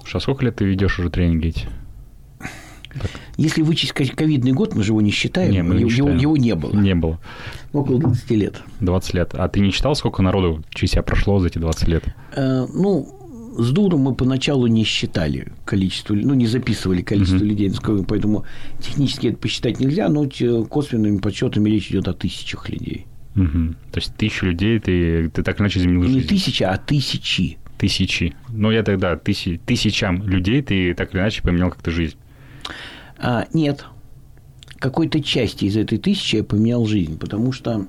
Слушай, 0.00 0.16
а 0.16 0.20
сколько 0.20 0.44
лет 0.44 0.56
ты 0.56 0.64
ведешь 0.64 0.98
уже 0.98 1.10
тренинги 1.10 1.48
эти? 1.48 1.66
Если 3.36 3.62
вычесть 3.62 3.92
ко- 3.92 4.04
ковидный 4.06 4.52
год, 4.52 4.74
мы 4.74 4.82
же 4.82 4.92
его 4.92 5.00
не 5.02 5.10
считаем, 5.10 5.52
Не, 5.52 5.62
мы 5.62 5.74
не 5.74 5.80
его, 5.82 5.90
считаем. 5.90 6.16
его 6.16 6.36
не 6.36 6.54
было. 6.54 6.72
Не 6.74 6.94
было. 6.94 7.20
Около 7.72 8.00
20 8.00 8.30
лет. 8.32 8.62
20 8.80 9.14
лет. 9.14 9.34
А 9.34 9.46
ты 9.48 9.60
не 9.60 9.70
читал, 9.70 9.94
сколько 9.94 10.22
народу 10.22 10.64
через 10.70 10.92
себя 10.92 11.02
прошло 11.02 11.38
за 11.38 11.48
эти 11.48 11.58
20 11.58 11.86
лет? 11.88 12.04
Э, 12.34 12.66
ну, 12.72 13.17
с 13.58 13.70
дуром 13.72 14.00
мы 14.00 14.14
поначалу 14.14 14.66
не 14.68 14.84
считали 14.84 15.52
количество, 15.64 16.14
ну, 16.14 16.34
не 16.34 16.46
записывали 16.46 17.02
количество 17.02 17.44
людей, 17.44 17.70
сколько- 17.70 18.04
поэтому 18.04 18.44
технически 18.80 19.28
это 19.28 19.36
посчитать 19.38 19.80
нельзя, 19.80 20.08
но 20.08 20.28
косвенными 20.64 21.18
подсчетами 21.18 21.68
речь 21.68 21.90
идет 21.90 22.08
о 22.08 22.12
тысячах 22.14 22.68
людей. 22.70 23.06
Мгм. 23.34 23.76
То 23.92 23.98
есть 24.00 24.14
тысячу 24.16 24.46
людей 24.46 24.78
ты, 24.78 25.28
ты 25.28 25.42
так 25.42 25.60
иначе 25.60 25.80
изменил 25.80 26.02
Не 26.04 26.14
жизнь? 26.20 26.28
тысяча, 26.28 26.70
а 26.70 26.76
тысячи. 26.78 27.58
Тысячи. 27.78 28.34
Ну, 28.48 28.70
я 28.70 28.82
тогда 28.82 29.16
тысячи, 29.16 29.60
тысячам 29.64 30.22
людей 30.26 30.62
ты 30.62 30.94
так 30.94 31.12
или 31.14 31.20
иначе 31.20 31.42
поменял 31.42 31.70
как-то 31.70 31.90
жизнь. 31.90 32.16
А, 33.18 33.46
нет. 33.52 33.84
Какой-то 34.78 35.20
части 35.20 35.64
из 35.64 35.76
этой 35.76 35.98
тысячи 35.98 36.36
я 36.36 36.44
поменял 36.44 36.86
жизнь, 36.86 37.18
потому 37.18 37.52
что 37.52 37.86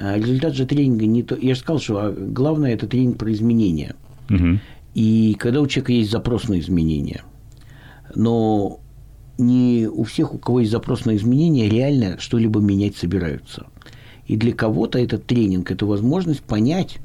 а, 0.00 0.16
результат 0.16 0.54
же 0.54 0.66
тренинга 0.66 1.06
не 1.06 1.22
то... 1.22 1.34
Я 1.36 1.54
же 1.54 1.60
сказал, 1.60 1.80
что 1.80 1.98
а, 1.98 2.10
главное– 2.12 2.72
это 2.74 2.86
тренинг 2.86 3.18
про 3.18 3.32
изменения. 3.32 3.94
Мгм. 4.28 4.60
И 4.98 5.36
когда 5.38 5.60
у 5.60 5.68
человека 5.68 5.92
есть 5.92 6.10
запрос 6.10 6.48
на 6.48 6.58
изменения, 6.58 7.22
но 8.16 8.80
не 9.38 9.86
у 9.86 10.02
всех, 10.02 10.34
у 10.34 10.38
кого 10.38 10.58
есть 10.58 10.72
запрос 10.72 11.04
на 11.04 11.14
изменения, 11.14 11.68
реально 11.68 12.18
что-либо 12.18 12.58
менять 12.58 12.96
собираются. 12.96 13.68
И 14.26 14.36
для 14.36 14.52
кого-то 14.52 14.98
этот 14.98 15.24
тренинг– 15.24 15.70
это 15.70 15.86
возможность 15.86 16.42
понять, 16.42 16.98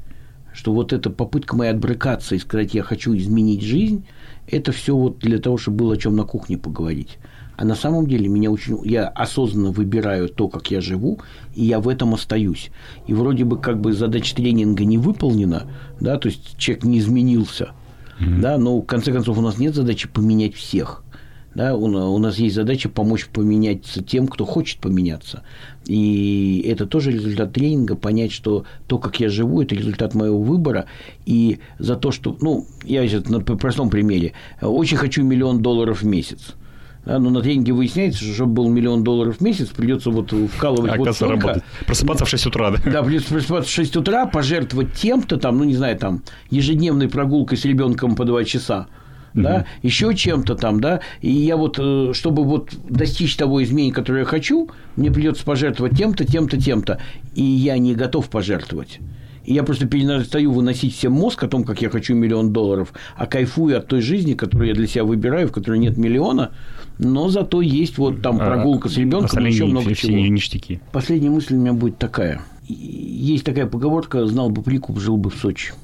что 0.52 0.72
вот 0.72 0.92
эта 0.92 1.08
попытка 1.08 1.54
моя 1.54 1.70
отбрыкаться 1.70 2.34
и 2.34 2.40
сказать, 2.40 2.74
я 2.74 2.82
хочу 2.82 3.16
изменить 3.16 3.62
жизнь, 3.62 4.04
это 4.48 4.72
все 4.72 4.96
вот 4.96 5.20
для 5.20 5.38
того, 5.38 5.56
чтобы 5.56 5.76
было 5.76 5.94
о 5.94 5.96
чем 5.96 6.16
на 6.16 6.24
кухне 6.24 6.58
поговорить. 6.58 7.18
А 7.56 7.64
на 7.64 7.76
самом 7.76 8.08
деле 8.08 8.26
меня 8.26 8.50
очень... 8.50 8.80
Я 8.84 9.06
осознанно 9.06 9.70
выбираю 9.70 10.28
то, 10.28 10.48
как 10.48 10.68
я 10.72 10.80
живу, 10.80 11.20
и 11.54 11.64
я 11.64 11.78
в 11.78 11.88
этом 11.88 12.14
остаюсь. 12.14 12.72
И 13.06 13.14
вроде 13.14 13.44
бы 13.44 13.56
как 13.56 13.80
бы 13.80 13.92
задача 13.92 14.34
тренинга 14.34 14.84
не 14.84 14.98
выполнена, 14.98 15.70
да, 16.00 16.18
то 16.18 16.26
есть 16.26 16.58
человек 16.58 16.82
не 16.82 16.98
изменился, 16.98 17.70
mm-hmm. 18.20 18.40
да, 18.40 18.58
но 18.58 18.80
в 18.80 18.86
конце 18.86 19.12
концов 19.12 19.38
у 19.38 19.40
нас 19.40 19.58
нет 19.58 19.74
задачи 19.74 20.08
поменять 20.08 20.54
всех. 20.54 21.02
Да, 21.54 21.76
у, 21.76 21.84
у 21.84 22.18
нас 22.18 22.36
есть 22.38 22.56
задача 22.56 22.88
помочь 22.88 23.28
поменяться 23.28 24.02
тем, 24.02 24.26
кто 24.26 24.44
хочет 24.44 24.80
поменяться. 24.80 25.44
И 25.86 26.64
это 26.66 26.86
тоже 26.86 27.12
результат 27.12 27.52
тренинга, 27.52 27.94
понять, 27.94 28.32
что 28.32 28.64
то, 28.88 28.98
как 28.98 29.20
я 29.20 29.28
живу, 29.28 29.62
это 29.62 29.74
результат 29.74 30.14
моего 30.14 30.42
выбора. 30.42 30.86
И 31.26 31.58
за 31.78 31.94
то, 31.94 32.10
что, 32.10 32.36
ну, 32.40 32.66
я 32.82 33.06
сейчас 33.06 33.28
на 33.28 33.40
простом 33.40 33.88
примере, 33.88 34.32
очень 34.60 34.96
хочу 34.96 35.22
миллион 35.22 35.62
долларов 35.62 36.02
в 36.02 36.06
месяц. 36.06 36.54
Да, 37.04 37.18
но 37.18 37.30
на 37.30 37.42
тренинге 37.42 37.72
выясняется, 37.72 38.24
что 38.24 38.32
чтобы 38.32 38.54
был 38.54 38.68
миллион 38.70 39.04
долларов 39.04 39.36
в 39.36 39.40
месяц, 39.42 39.68
придется 39.68 40.10
вот 40.10 40.32
вкалывать 40.32 40.92
а, 40.92 40.96
вот 40.96 41.14
столько. 41.14 41.48
работать. 41.48 41.62
Просыпаться 41.86 42.24
в 42.24 42.28
6 42.28 42.46
утра, 42.46 42.70
да? 42.70 42.78
Да, 42.90 43.02
придется 43.02 43.28
просыпаться 43.34 43.70
в 43.70 43.74
6 43.74 43.96
утра, 43.96 44.26
пожертвовать 44.26 44.94
тем-то, 44.94 45.36
там, 45.36 45.58
ну, 45.58 45.64
не 45.64 45.74
знаю, 45.74 45.98
там, 45.98 46.22
ежедневной 46.50 47.08
прогулкой 47.08 47.58
с 47.58 47.64
ребенком 47.64 48.16
по 48.16 48.24
2 48.24 48.44
часа 48.44 48.88
да, 49.34 49.56
угу. 49.56 49.66
еще 49.82 50.14
чем-то 50.14 50.54
там, 50.54 50.80
да, 50.80 51.00
и 51.20 51.30
я 51.30 51.56
вот, 51.56 51.78
э, 51.78 52.12
чтобы 52.14 52.44
вот 52.44 52.70
достичь 52.88 53.36
того 53.36 53.62
изменения, 53.62 53.92
которое 53.92 54.20
я 54.20 54.24
хочу, 54.24 54.70
мне 54.96 55.10
придется 55.10 55.44
пожертвовать 55.44 55.96
тем-то, 55.96 56.24
тем-то, 56.24 56.60
тем-то, 56.60 57.00
и 57.34 57.42
я 57.42 57.76
не 57.78 57.94
готов 57.94 58.30
пожертвовать. 58.30 59.00
И 59.44 59.52
я 59.52 59.62
просто 59.62 59.86
перестаю 59.86 60.52
выносить 60.52 60.94
всем 60.94 61.12
мозг 61.12 61.42
о 61.42 61.48
том, 61.48 61.64
как 61.64 61.82
я 61.82 61.90
хочу 61.90 62.14
миллион 62.14 62.52
долларов, 62.52 62.92
а 63.16 63.26
кайфую 63.26 63.76
от 63.76 63.86
той 63.86 64.00
жизни, 64.00 64.34
которую 64.34 64.68
я 64.68 64.74
для 64.74 64.86
себя 64.86 65.04
выбираю, 65.04 65.48
в 65.48 65.52
которой 65.52 65.78
нет 65.78 65.96
миллиона, 65.96 66.52
но 66.98 67.28
зато 67.28 67.60
есть 67.60 67.98
вот 67.98 68.22
там 68.22 68.36
а 68.40 68.46
прогулка 68.46 68.88
с 68.88 68.96
ребенком, 68.96 69.44
еще 69.44 69.66
много 69.66 69.94
все, 69.94 70.08
чего. 70.08 70.18
ништяки. 70.18 70.80
Последняя 70.92 71.30
мысль 71.30 71.54
у 71.54 71.58
меня 71.58 71.72
будет 71.72 71.98
такая. 71.98 72.40
Есть 72.66 73.44
такая 73.44 73.66
поговорка 73.66 74.24
«знал 74.26 74.48
бы 74.48 74.62
прикуп, 74.62 74.98
жил 74.98 75.16
бы 75.18 75.28
в 75.30 75.34
Сочи». 75.34 75.74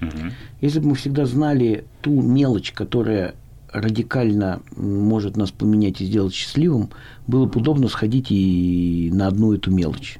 Угу. 0.00 0.32
Если 0.60 0.78
бы 0.78 0.90
мы 0.90 0.94
всегда 0.94 1.26
знали 1.26 1.84
ту 2.00 2.22
мелочь, 2.22 2.72
которая 2.72 3.34
радикально 3.72 4.62
может 4.76 5.36
нас 5.36 5.50
поменять 5.50 6.00
и 6.00 6.04
сделать 6.04 6.34
счастливым, 6.34 6.90
было 7.26 7.46
бы 7.46 7.60
удобно 7.60 7.88
сходить 7.88 8.26
и 8.30 9.10
на 9.12 9.26
одну 9.26 9.52
эту 9.52 9.70
мелочь. 9.70 10.18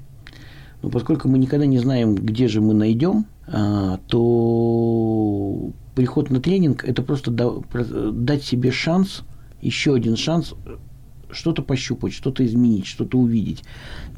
Но 0.82 0.88
поскольку 0.90 1.28
мы 1.28 1.38
никогда 1.38 1.66
не 1.66 1.78
знаем, 1.78 2.14
где 2.14 2.48
же 2.48 2.60
мы 2.60 2.74
найдем, 2.74 3.26
а, 3.46 3.98
то 4.06 5.72
приход 5.94 6.30
на 6.30 6.40
тренинг– 6.40 6.84
это 6.86 7.02
просто 7.02 7.30
дать 7.30 8.42
себе 8.42 8.70
шанс, 8.70 9.22
еще 9.60 9.94
один 9.94 10.16
шанс 10.16 10.54
что-то 11.32 11.62
пощупать, 11.62 12.12
что-то 12.12 12.44
изменить, 12.44 12.86
что-то 12.86 13.18
увидеть. 13.18 13.62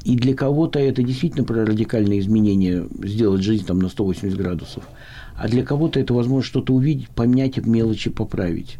И 0.03 0.15
для 0.15 0.33
кого-то 0.33 0.79
это 0.79 1.03
действительно 1.03 1.43
про 1.43 1.65
радикальное 1.65 2.19
изменение, 2.19 2.87
сделать 3.03 3.43
жизнь 3.43 3.65
там 3.65 3.79
на 3.79 3.89
180 3.89 4.37
градусов– 4.37 4.83
а 5.35 5.47
для 5.47 5.63
кого-то 5.63 5.99
это 5.99 6.13
возможно 6.13 6.43
что-то 6.43 6.73
увидеть, 6.73 7.09
поменять 7.09 7.57
мелочи, 7.65 8.09
поправить. 8.09 8.77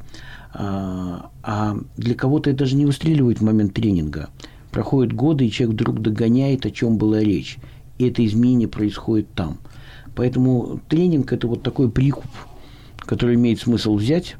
А, 0.53 1.31
а 1.41 1.77
для 1.97 2.15
кого-то 2.15 2.49
это 2.49 2.59
даже 2.59 2.75
не 2.75 2.85
выстреливает 2.85 3.39
в 3.39 3.43
момент 3.43 3.73
тренинга. 3.73 4.29
Проходят 4.73 5.13
годы, 5.13 5.45
и 5.45 5.51
человек 5.51 5.75
вдруг 5.75 6.01
догоняет, 6.01 6.65
о 6.65 6.71
чем 6.71 6.97
была 6.97 7.19
речь. 7.19 7.57
И 7.99 8.09
это 8.09 8.25
изменение 8.25 8.67
происходит 8.67 9.31
там. 9.33 9.59
Поэтому 10.15 10.81
тренинг– 10.89 11.31
это 11.33 11.47
вот 11.47 11.63
такой 11.63 11.89
прикуп, 11.89 12.25
который 12.97 13.35
имеет 13.35 13.59
смысл 13.59 13.95
взять, 13.95 14.35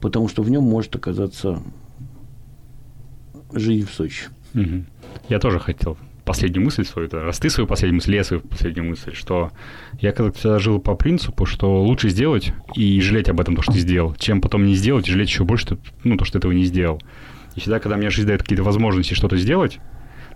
потому 0.00 0.26
что 0.28 0.42
в 0.42 0.50
нем 0.50 0.64
может 0.64 0.96
оказаться 0.96 1.62
жизнь 3.52 3.86
в 3.86 3.92
Сочи. 3.92 4.24
Я 5.28 5.38
тоже 5.38 5.60
хотел 5.60 5.98
последнюю 6.24 6.64
мысль 6.64 6.84
свою, 6.84 7.08
раз 7.10 7.38
ты 7.38 7.48
свою 7.48 7.66
последнюю 7.66 7.96
мысль, 7.96 8.14
я 8.14 8.22
свою 8.22 8.42
последнюю 8.42 8.90
мысль, 8.90 9.14
что 9.14 9.50
я 9.98 10.12
когда 10.12 10.30
всегда 10.30 10.58
жил 10.58 10.78
по 10.78 10.94
принципу, 10.94 11.46
что 11.46 11.82
лучше 11.82 12.10
сделать 12.10 12.52
и 12.74 13.00
жалеть 13.00 13.30
об 13.30 13.40
этом, 13.40 13.56
то, 13.56 13.62
что 13.62 13.72
ты 13.72 13.78
сделал, 13.78 14.14
чем 14.18 14.42
потом 14.42 14.66
не 14.66 14.74
сделать 14.74 15.08
и 15.08 15.10
жалеть 15.10 15.28
еще 15.28 15.44
больше, 15.44 15.78
ну, 16.04 16.18
то, 16.18 16.26
что 16.26 16.34
ты 16.34 16.38
этого 16.38 16.52
не 16.52 16.64
сделал. 16.64 17.00
И 17.58 17.60
всегда, 17.60 17.80
когда 17.80 17.96
мне 17.96 18.08
жизнь 18.08 18.28
дает 18.28 18.42
какие-то 18.42 18.62
возможности 18.62 19.14
что-то 19.14 19.36
сделать, 19.36 19.80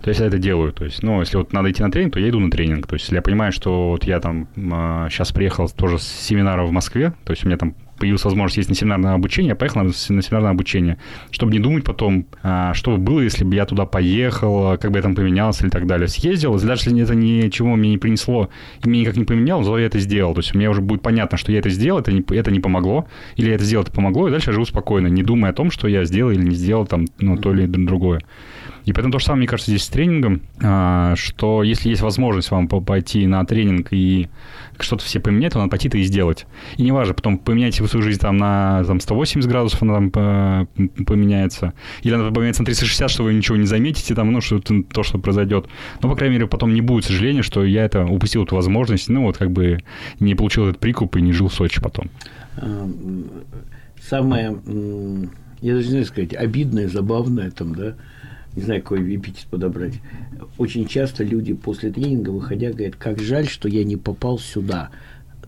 то 0.01 0.09
я 0.09 0.13
всегда 0.13 0.27
это 0.27 0.37
делаю. 0.37 0.73
То 0.73 0.83
есть, 0.83 1.03
ну, 1.03 1.21
если 1.21 1.37
вот 1.37 1.53
надо 1.53 1.71
идти 1.71 1.81
на 1.81 1.89
тренинг, 1.89 2.15
то 2.15 2.19
я 2.19 2.27
иду 2.27 2.41
на 2.41 2.51
тренинг. 2.51 2.85
То 2.85 2.95
есть, 2.95 3.05
если 3.05 3.15
я 3.15 3.21
понимаю, 3.21 3.53
что 3.53 3.91
вот 3.91 4.03
я 4.03 4.19
там 4.19 4.49
э, 4.57 5.07
сейчас 5.09 5.31
приехал 5.31 5.69
тоже 5.69 5.99
с 5.99 6.03
семинара 6.03 6.65
в 6.65 6.71
Москве, 6.73 7.13
то 7.23 7.31
есть 7.31 7.45
у 7.45 7.47
меня 7.47 7.57
там 7.57 7.75
появилась 8.03 8.25
возможность 8.25 8.57
есть 8.57 8.69
на 8.69 8.75
семинарное 8.75 9.13
обучение, 9.13 9.51
я 9.51 9.55
поехал 9.55 9.79
на, 9.79 9.85
на 9.85 9.93
семинарное 9.93 10.51
обучение, 10.51 10.97
чтобы 11.31 11.53
не 11.53 11.59
думать 11.59 11.85
потом, 11.85 12.25
а, 12.41 12.73
что 12.73 12.97
было, 12.97 13.21
если 13.21 13.45
бы 13.45 13.55
я 13.55 13.65
туда 13.65 13.85
поехал, 13.85 14.77
как 14.77 14.91
бы 14.91 14.97
я 14.97 15.01
там 15.01 15.15
поменялся 15.15 15.63
или 15.63 15.69
так 15.69 15.87
далее. 15.87 16.09
Съездил, 16.09 16.59
даже 16.59 16.89
если 16.89 17.01
это 17.01 17.15
ничего 17.15 17.77
мне 17.77 17.91
не 17.91 17.97
принесло 17.97 18.49
и 18.83 18.89
мне 18.89 18.99
никак 19.01 19.15
не 19.15 19.23
поменяло, 19.23 19.63
зато 19.63 19.79
я 19.79 19.85
это 19.85 19.99
сделал. 19.99 20.33
То 20.33 20.41
есть 20.41 20.53
мне 20.53 20.69
уже 20.69 20.81
будет 20.81 21.01
понятно, 21.01 21.37
что 21.37 21.53
я 21.53 21.59
это 21.59 21.69
сделал, 21.69 22.01
это 22.01 22.11
не, 22.11 22.25
это 22.35 22.51
не 22.51 22.59
помогло, 22.59 23.07
или 23.37 23.47
я 23.47 23.55
это 23.55 23.63
сделал, 23.63 23.83
это 23.83 23.93
помогло, 23.93 24.27
и 24.27 24.31
дальше 24.31 24.49
я 24.49 24.53
живу 24.53 24.65
спокойно, 24.65 25.07
не 25.07 25.23
думая 25.23 25.51
о 25.51 25.53
том, 25.53 25.71
что 25.71 25.87
я 25.87 26.03
сделал 26.03 26.31
или 26.31 26.41
не 26.41 26.55
сделал 26.55 26.85
там, 26.85 27.05
ну, 27.19 27.37
то 27.37 27.53
или 27.53 27.67
другое. 27.67 28.19
И 28.85 28.91
поэтому 28.91 29.11
то 29.11 29.19
же 29.19 29.25
самое, 29.25 29.39
мне 29.39 29.47
кажется, 29.47 29.71
здесь 29.71 29.83
с 29.83 29.89
тренингом, 29.89 30.41
а, 30.61 31.15
что 31.15 31.63
если 31.63 31.89
есть 31.89 32.01
возможность 32.01 32.51
вам 32.51 32.67
пойти 32.67 33.25
на 33.27 33.45
тренинг 33.45 33.87
и 33.91 34.27
что-то 34.79 35.03
все 35.03 35.19
поменять, 35.19 35.53
то 35.53 35.59
надо 35.59 35.69
пойти-то 35.69 35.97
и 35.97 36.03
сделать. 36.03 36.45
И 36.77 36.83
неважно, 36.83 37.13
потом 37.13 37.37
поменяйте 37.37 37.81
вы 37.81 37.89
свою 37.89 38.03
жизнь 38.03 38.19
там 38.19 38.37
на 38.37 38.83
там, 38.85 38.99
180 38.99 39.49
градусов, 39.49 39.81
она 39.83 40.09
там 40.09 40.67
поменяется, 41.05 41.73
или 42.01 42.13
она 42.13 42.29
поменяется 42.31 42.63
на 42.63 42.65
360, 42.65 43.09
что 43.09 43.23
вы 43.23 43.33
ничего 43.33 43.57
не 43.57 43.65
заметите, 43.65 44.15
там, 44.15 44.31
ну, 44.31 44.41
что 44.41 44.59
то, 44.59 45.03
что 45.03 45.17
произойдет. 45.17 45.67
Но, 46.01 46.09
по 46.09 46.15
крайней 46.15 46.35
мере, 46.35 46.47
потом 46.47 46.73
не 46.73 46.81
будет 46.81 47.05
сожаления, 47.05 47.43
что 47.43 47.63
я 47.63 47.85
это 47.85 48.05
упустил 48.05 48.43
эту 48.43 48.55
возможность, 48.55 49.09
ну, 49.09 49.23
вот 49.23 49.37
как 49.37 49.51
бы 49.51 49.79
не 50.19 50.35
получил 50.35 50.67
этот 50.67 50.79
прикуп 50.79 51.15
и 51.15 51.21
не 51.21 51.31
жил 51.31 51.47
в 51.47 51.53
Сочи 51.53 51.81
потом. 51.81 52.09
А, 52.57 52.89
самое, 54.01 54.57
я 55.61 55.73
даже 55.73 55.85
не 55.85 55.91
знаю 55.91 56.05
сказать, 56.05 56.33
обидное, 56.33 56.87
забавное 56.87 57.51
там, 57.51 57.75
да, 57.75 57.95
не 58.55 58.61
знаю, 58.61 58.81
какой 58.81 59.15
эпитет 59.15 59.47
подобрать. 59.49 59.95
Очень 60.57 60.87
часто 60.87 61.23
люди 61.23 61.53
после 61.53 61.91
тренинга, 61.91 62.29
выходя, 62.29 62.71
говорят, 62.71 62.95
как 62.95 63.19
жаль, 63.19 63.47
что 63.47 63.67
я 63.67 63.83
не 63.83 63.97
попал 63.97 64.37
сюда 64.37 64.91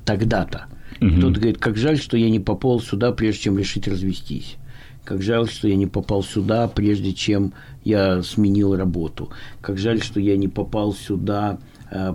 тогда-то. 0.06 0.66
Угу. 1.02 1.10
Кто-то 1.18 1.40
говорит, 1.40 1.58
как 1.60 1.78
жаль, 1.78 1.98
что 1.98 2.18
я 2.18 2.30
не 2.30 2.40
попал 2.40 2.80
сюда, 2.80 3.12
прежде 3.12 3.44
чем 3.44 3.58
решить 3.58 3.88
развестись. 3.88 4.58
Как 5.04 5.22
жаль, 5.22 5.48
что 5.48 5.68
я 5.68 5.76
не 5.76 5.86
попал 5.86 6.24
сюда, 6.24 6.68
прежде 6.68 7.14
чем 7.14 7.54
я 7.84 8.24
сменил 8.24 8.76
работу. 8.76 9.30
Как 9.62 9.78
жаль, 9.78 10.02
что 10.02 10.20
я 10.20 10.36
не 10.36 10.48
попал 10.48 10.94
сюда, 10.94 11.60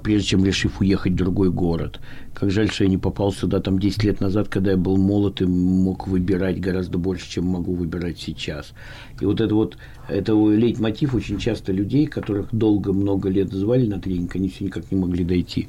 прежде 0.02 0.28
чем 0.28 0.44
решив 0.44 0.80
уехать 0.80 1.12
в 1.12 1.16
другой 1.16 1.50
город. 1.50 2.00
Как 2.34 2.50
жаль, 2.50 2.70
что 2.70 2.84
я 2.84 2.90
не 2.90 2.98
попал 2.98 3.32
сюда 3.32 3.60
там 3.60 3.78
10 3.78 4.04
лет 4.04 4.20
назад, 4.20 4.48
когда 4.48 4.72
я 4.72 4.76
был 4.76 4.96
молод 4.96 5.40
и 5.40 5.46
мог 5.46 6.08
выбирать 6.08 6.60
гораздо 6.60 6.98
больше, 6.98 7.30
чем 7.30 7.46
могу 7.46 7.74
выбирать 7.74 8.18
сейчас. 8.18 8.72
И 9.20 9.24
вот 9.24 9.40
это 9.40 9.54
вот, 9.54 9.76
это 10.08 10.32
лейтмотив 10.32 11.14
очень 11.14 11.38
часто 11.38 11.72
людей, 11.72 12.06
которых 12.06 12.48
долго, 12.52 12.92
много 12.92 13.28
лет 13.28 13.52
звали 13.52 13.86
на 13.86 14.00
тренинг, 14.00 14.34
они 14.36 14.48
все 14.48 14.64
никак 14.64 14.90
не 14.90 14.98
могли 14.98 15.24
дойти. 15.24 15.68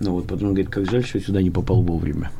Ну 0.00 0.12
вот, 0.12 0.26
потом 0.26 0.48
он 0.48 0.54
говорит, 0.54 0.70
как 0.70 0.90
жаль, 0.90 1.04
что 1.04 1.18
я 1.18 1.24
сюда 1.24 1.42
не 1.42 1.50
попал 1.50 1.82
вовремя. 1.82 2.30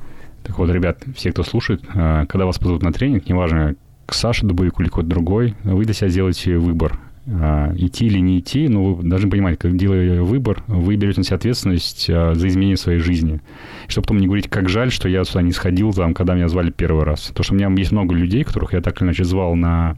Так 0.42 0.58
вот, 0.58 0.70
ребят, 0.70 0.98
все, 1.14 1.30
кто 1.30 1.44
слушает, 1.44 1.82
э, 1.94 2.26
когда 2.26 2.46
вас 2.46 2.58
позовут 2.58 2.82
на 2.82 2.92
тренинг, 2.92 3.28
неважно, 3.28 3.76
к 4.06 4.14
Саше 4.14 4.46
Дубовику 4.46 4.82
или 4.82 4.88
какой-то 4.88 5.08
другой, 5.08 5.54
вы 5.62 5.84
для 5.84 5.94
себя 5.94 6.08
сделаете 6.08 6.58
выбор. 6.58 6.98
А, 7.26 7.72
идти 7.76 8.06
или 8.06 8.18
не 8.18 8.40
идти, 8.40 8.68
но 8.68 8.94
вы 8.94 9.08
должны 9.08 9.30
понимать, 9.30 9.58
как 9.58 9.76
делая 9.76 10.22
выбор, 10.22 10.64
вы 10.66 10.96
берете 10.96 11.20
на 11.20 11.24
себя 11.24 11.36
ответственность 11.36 12.06
а, 12.10 12.34
за 12.34 12.48
изменение 12.48 12.76
своей 12.76 12.98
жизни. 12.98 13.40
Чтобы 13.86 14.06
потом 14.06 14.18
не 14.18 14.26
говорить, 14.26 14.48
как 14.48 14.68
жаль, 14.68 14.90
что 14.90 15.08
я 15.08 15.22
сюда 15.24 15.42
не 15.42 15.52
сходил, 15.52 15.92
там, 15.92 16.14
когда 16.14 16.34
меня 16.34 16.48
звали 16.48 16.70
первый 16.70 17.04
раз. 17.04 17.28
Потому 17.28 17.44
что 17.44 17.54
у 17.54 17.56
меня 17.56 17.70
есть 17.76 17.92
много 17.92 18.14
людей, 18.14 18.42
которых 18.42 18.72
я 18.72 18.80
так 18.80 19.00
или 19.00 19.06
иначе 19.06 19.24
звал 19.24 19.54
на 19.54 19.96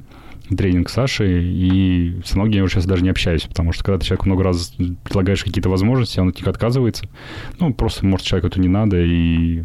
тренинг 0.51 0.91
Саши, 0.91 1.43
и 1.43 2.21
с 2.23 2.35
многими 2.35 2.59
я 2.59 2.65
уже 2.65 2.75
сейчас 2.75 2.85
даже 2.85 3.03
не 3.03 3.09
общаюсь, 3.09 3.45
потому 3.45 3.73
что 3.73 3.83
когда 3.83 3.99
ты 3.99 4.05
человеку 4.05 4.27
много 4.27 4.45
раз 4.45 4.75
предлагаешь 5.05 5.43
какие-то 5.43 5.71
возможности, 5.71 6.21
он 6.21 6.29
от 6.29 6.37
них 6.37 6.47
отказывается. 6.47 7.09
Ну, 7.59 7.73
просто, 7.73 8.05
может, 8.05 8.27
человеку 8.27 8.49
это 8.49 8.61
не 8.61 8.69
надо, 8.69 9.03
и 9.03 9.65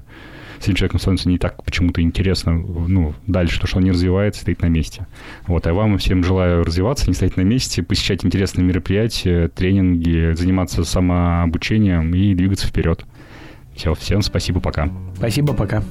с 0.59 0.63
этим 0.63 0.75
человеком 0.75 0.99
становится 0.99 1.29
не 1.29 1.37
так 1.37 1.63
почему-то 1.63 2.01
интересно 2.01 2.53
ну, 2.53 3.13
дальше, 3.27 3.59
то, 3.59 3.67
что 3.67 3.77
он 3.77 3.83
не 3.83 3.91
развивается, 3.91 4.41
стоит 4.41 4.61
на 4.61 4.67
месте. 4.67 5.07
Вот, 5.47 5.65
а 5.67 5.73
вам 5.73 5.97
всем 5.97 6.23
желаю 6.23 6.63
развиваться, 6.63 7.07
не 7.07 7.13
стоять 7.13 7.37
на 7.37 7.41
месте, 7.41 7.83
посещать 7.83 8.25
интересные 8.25 8.65
мероприятия, 8.65 9.47
тренинги, 9.47 10.33
заниматься 10.33 10.83
самообучением 10.83 12.13
и 12.13 12.33
двигаться 12.33 12.67
вперед. 12.67 13.05
Все, 13.75 13.93
всем 13.93 14.21
спасибо, 14.21 14.59
пока. 14.59 14.89
Спасибо, 15.15 15.53
пока. 15.53 15.83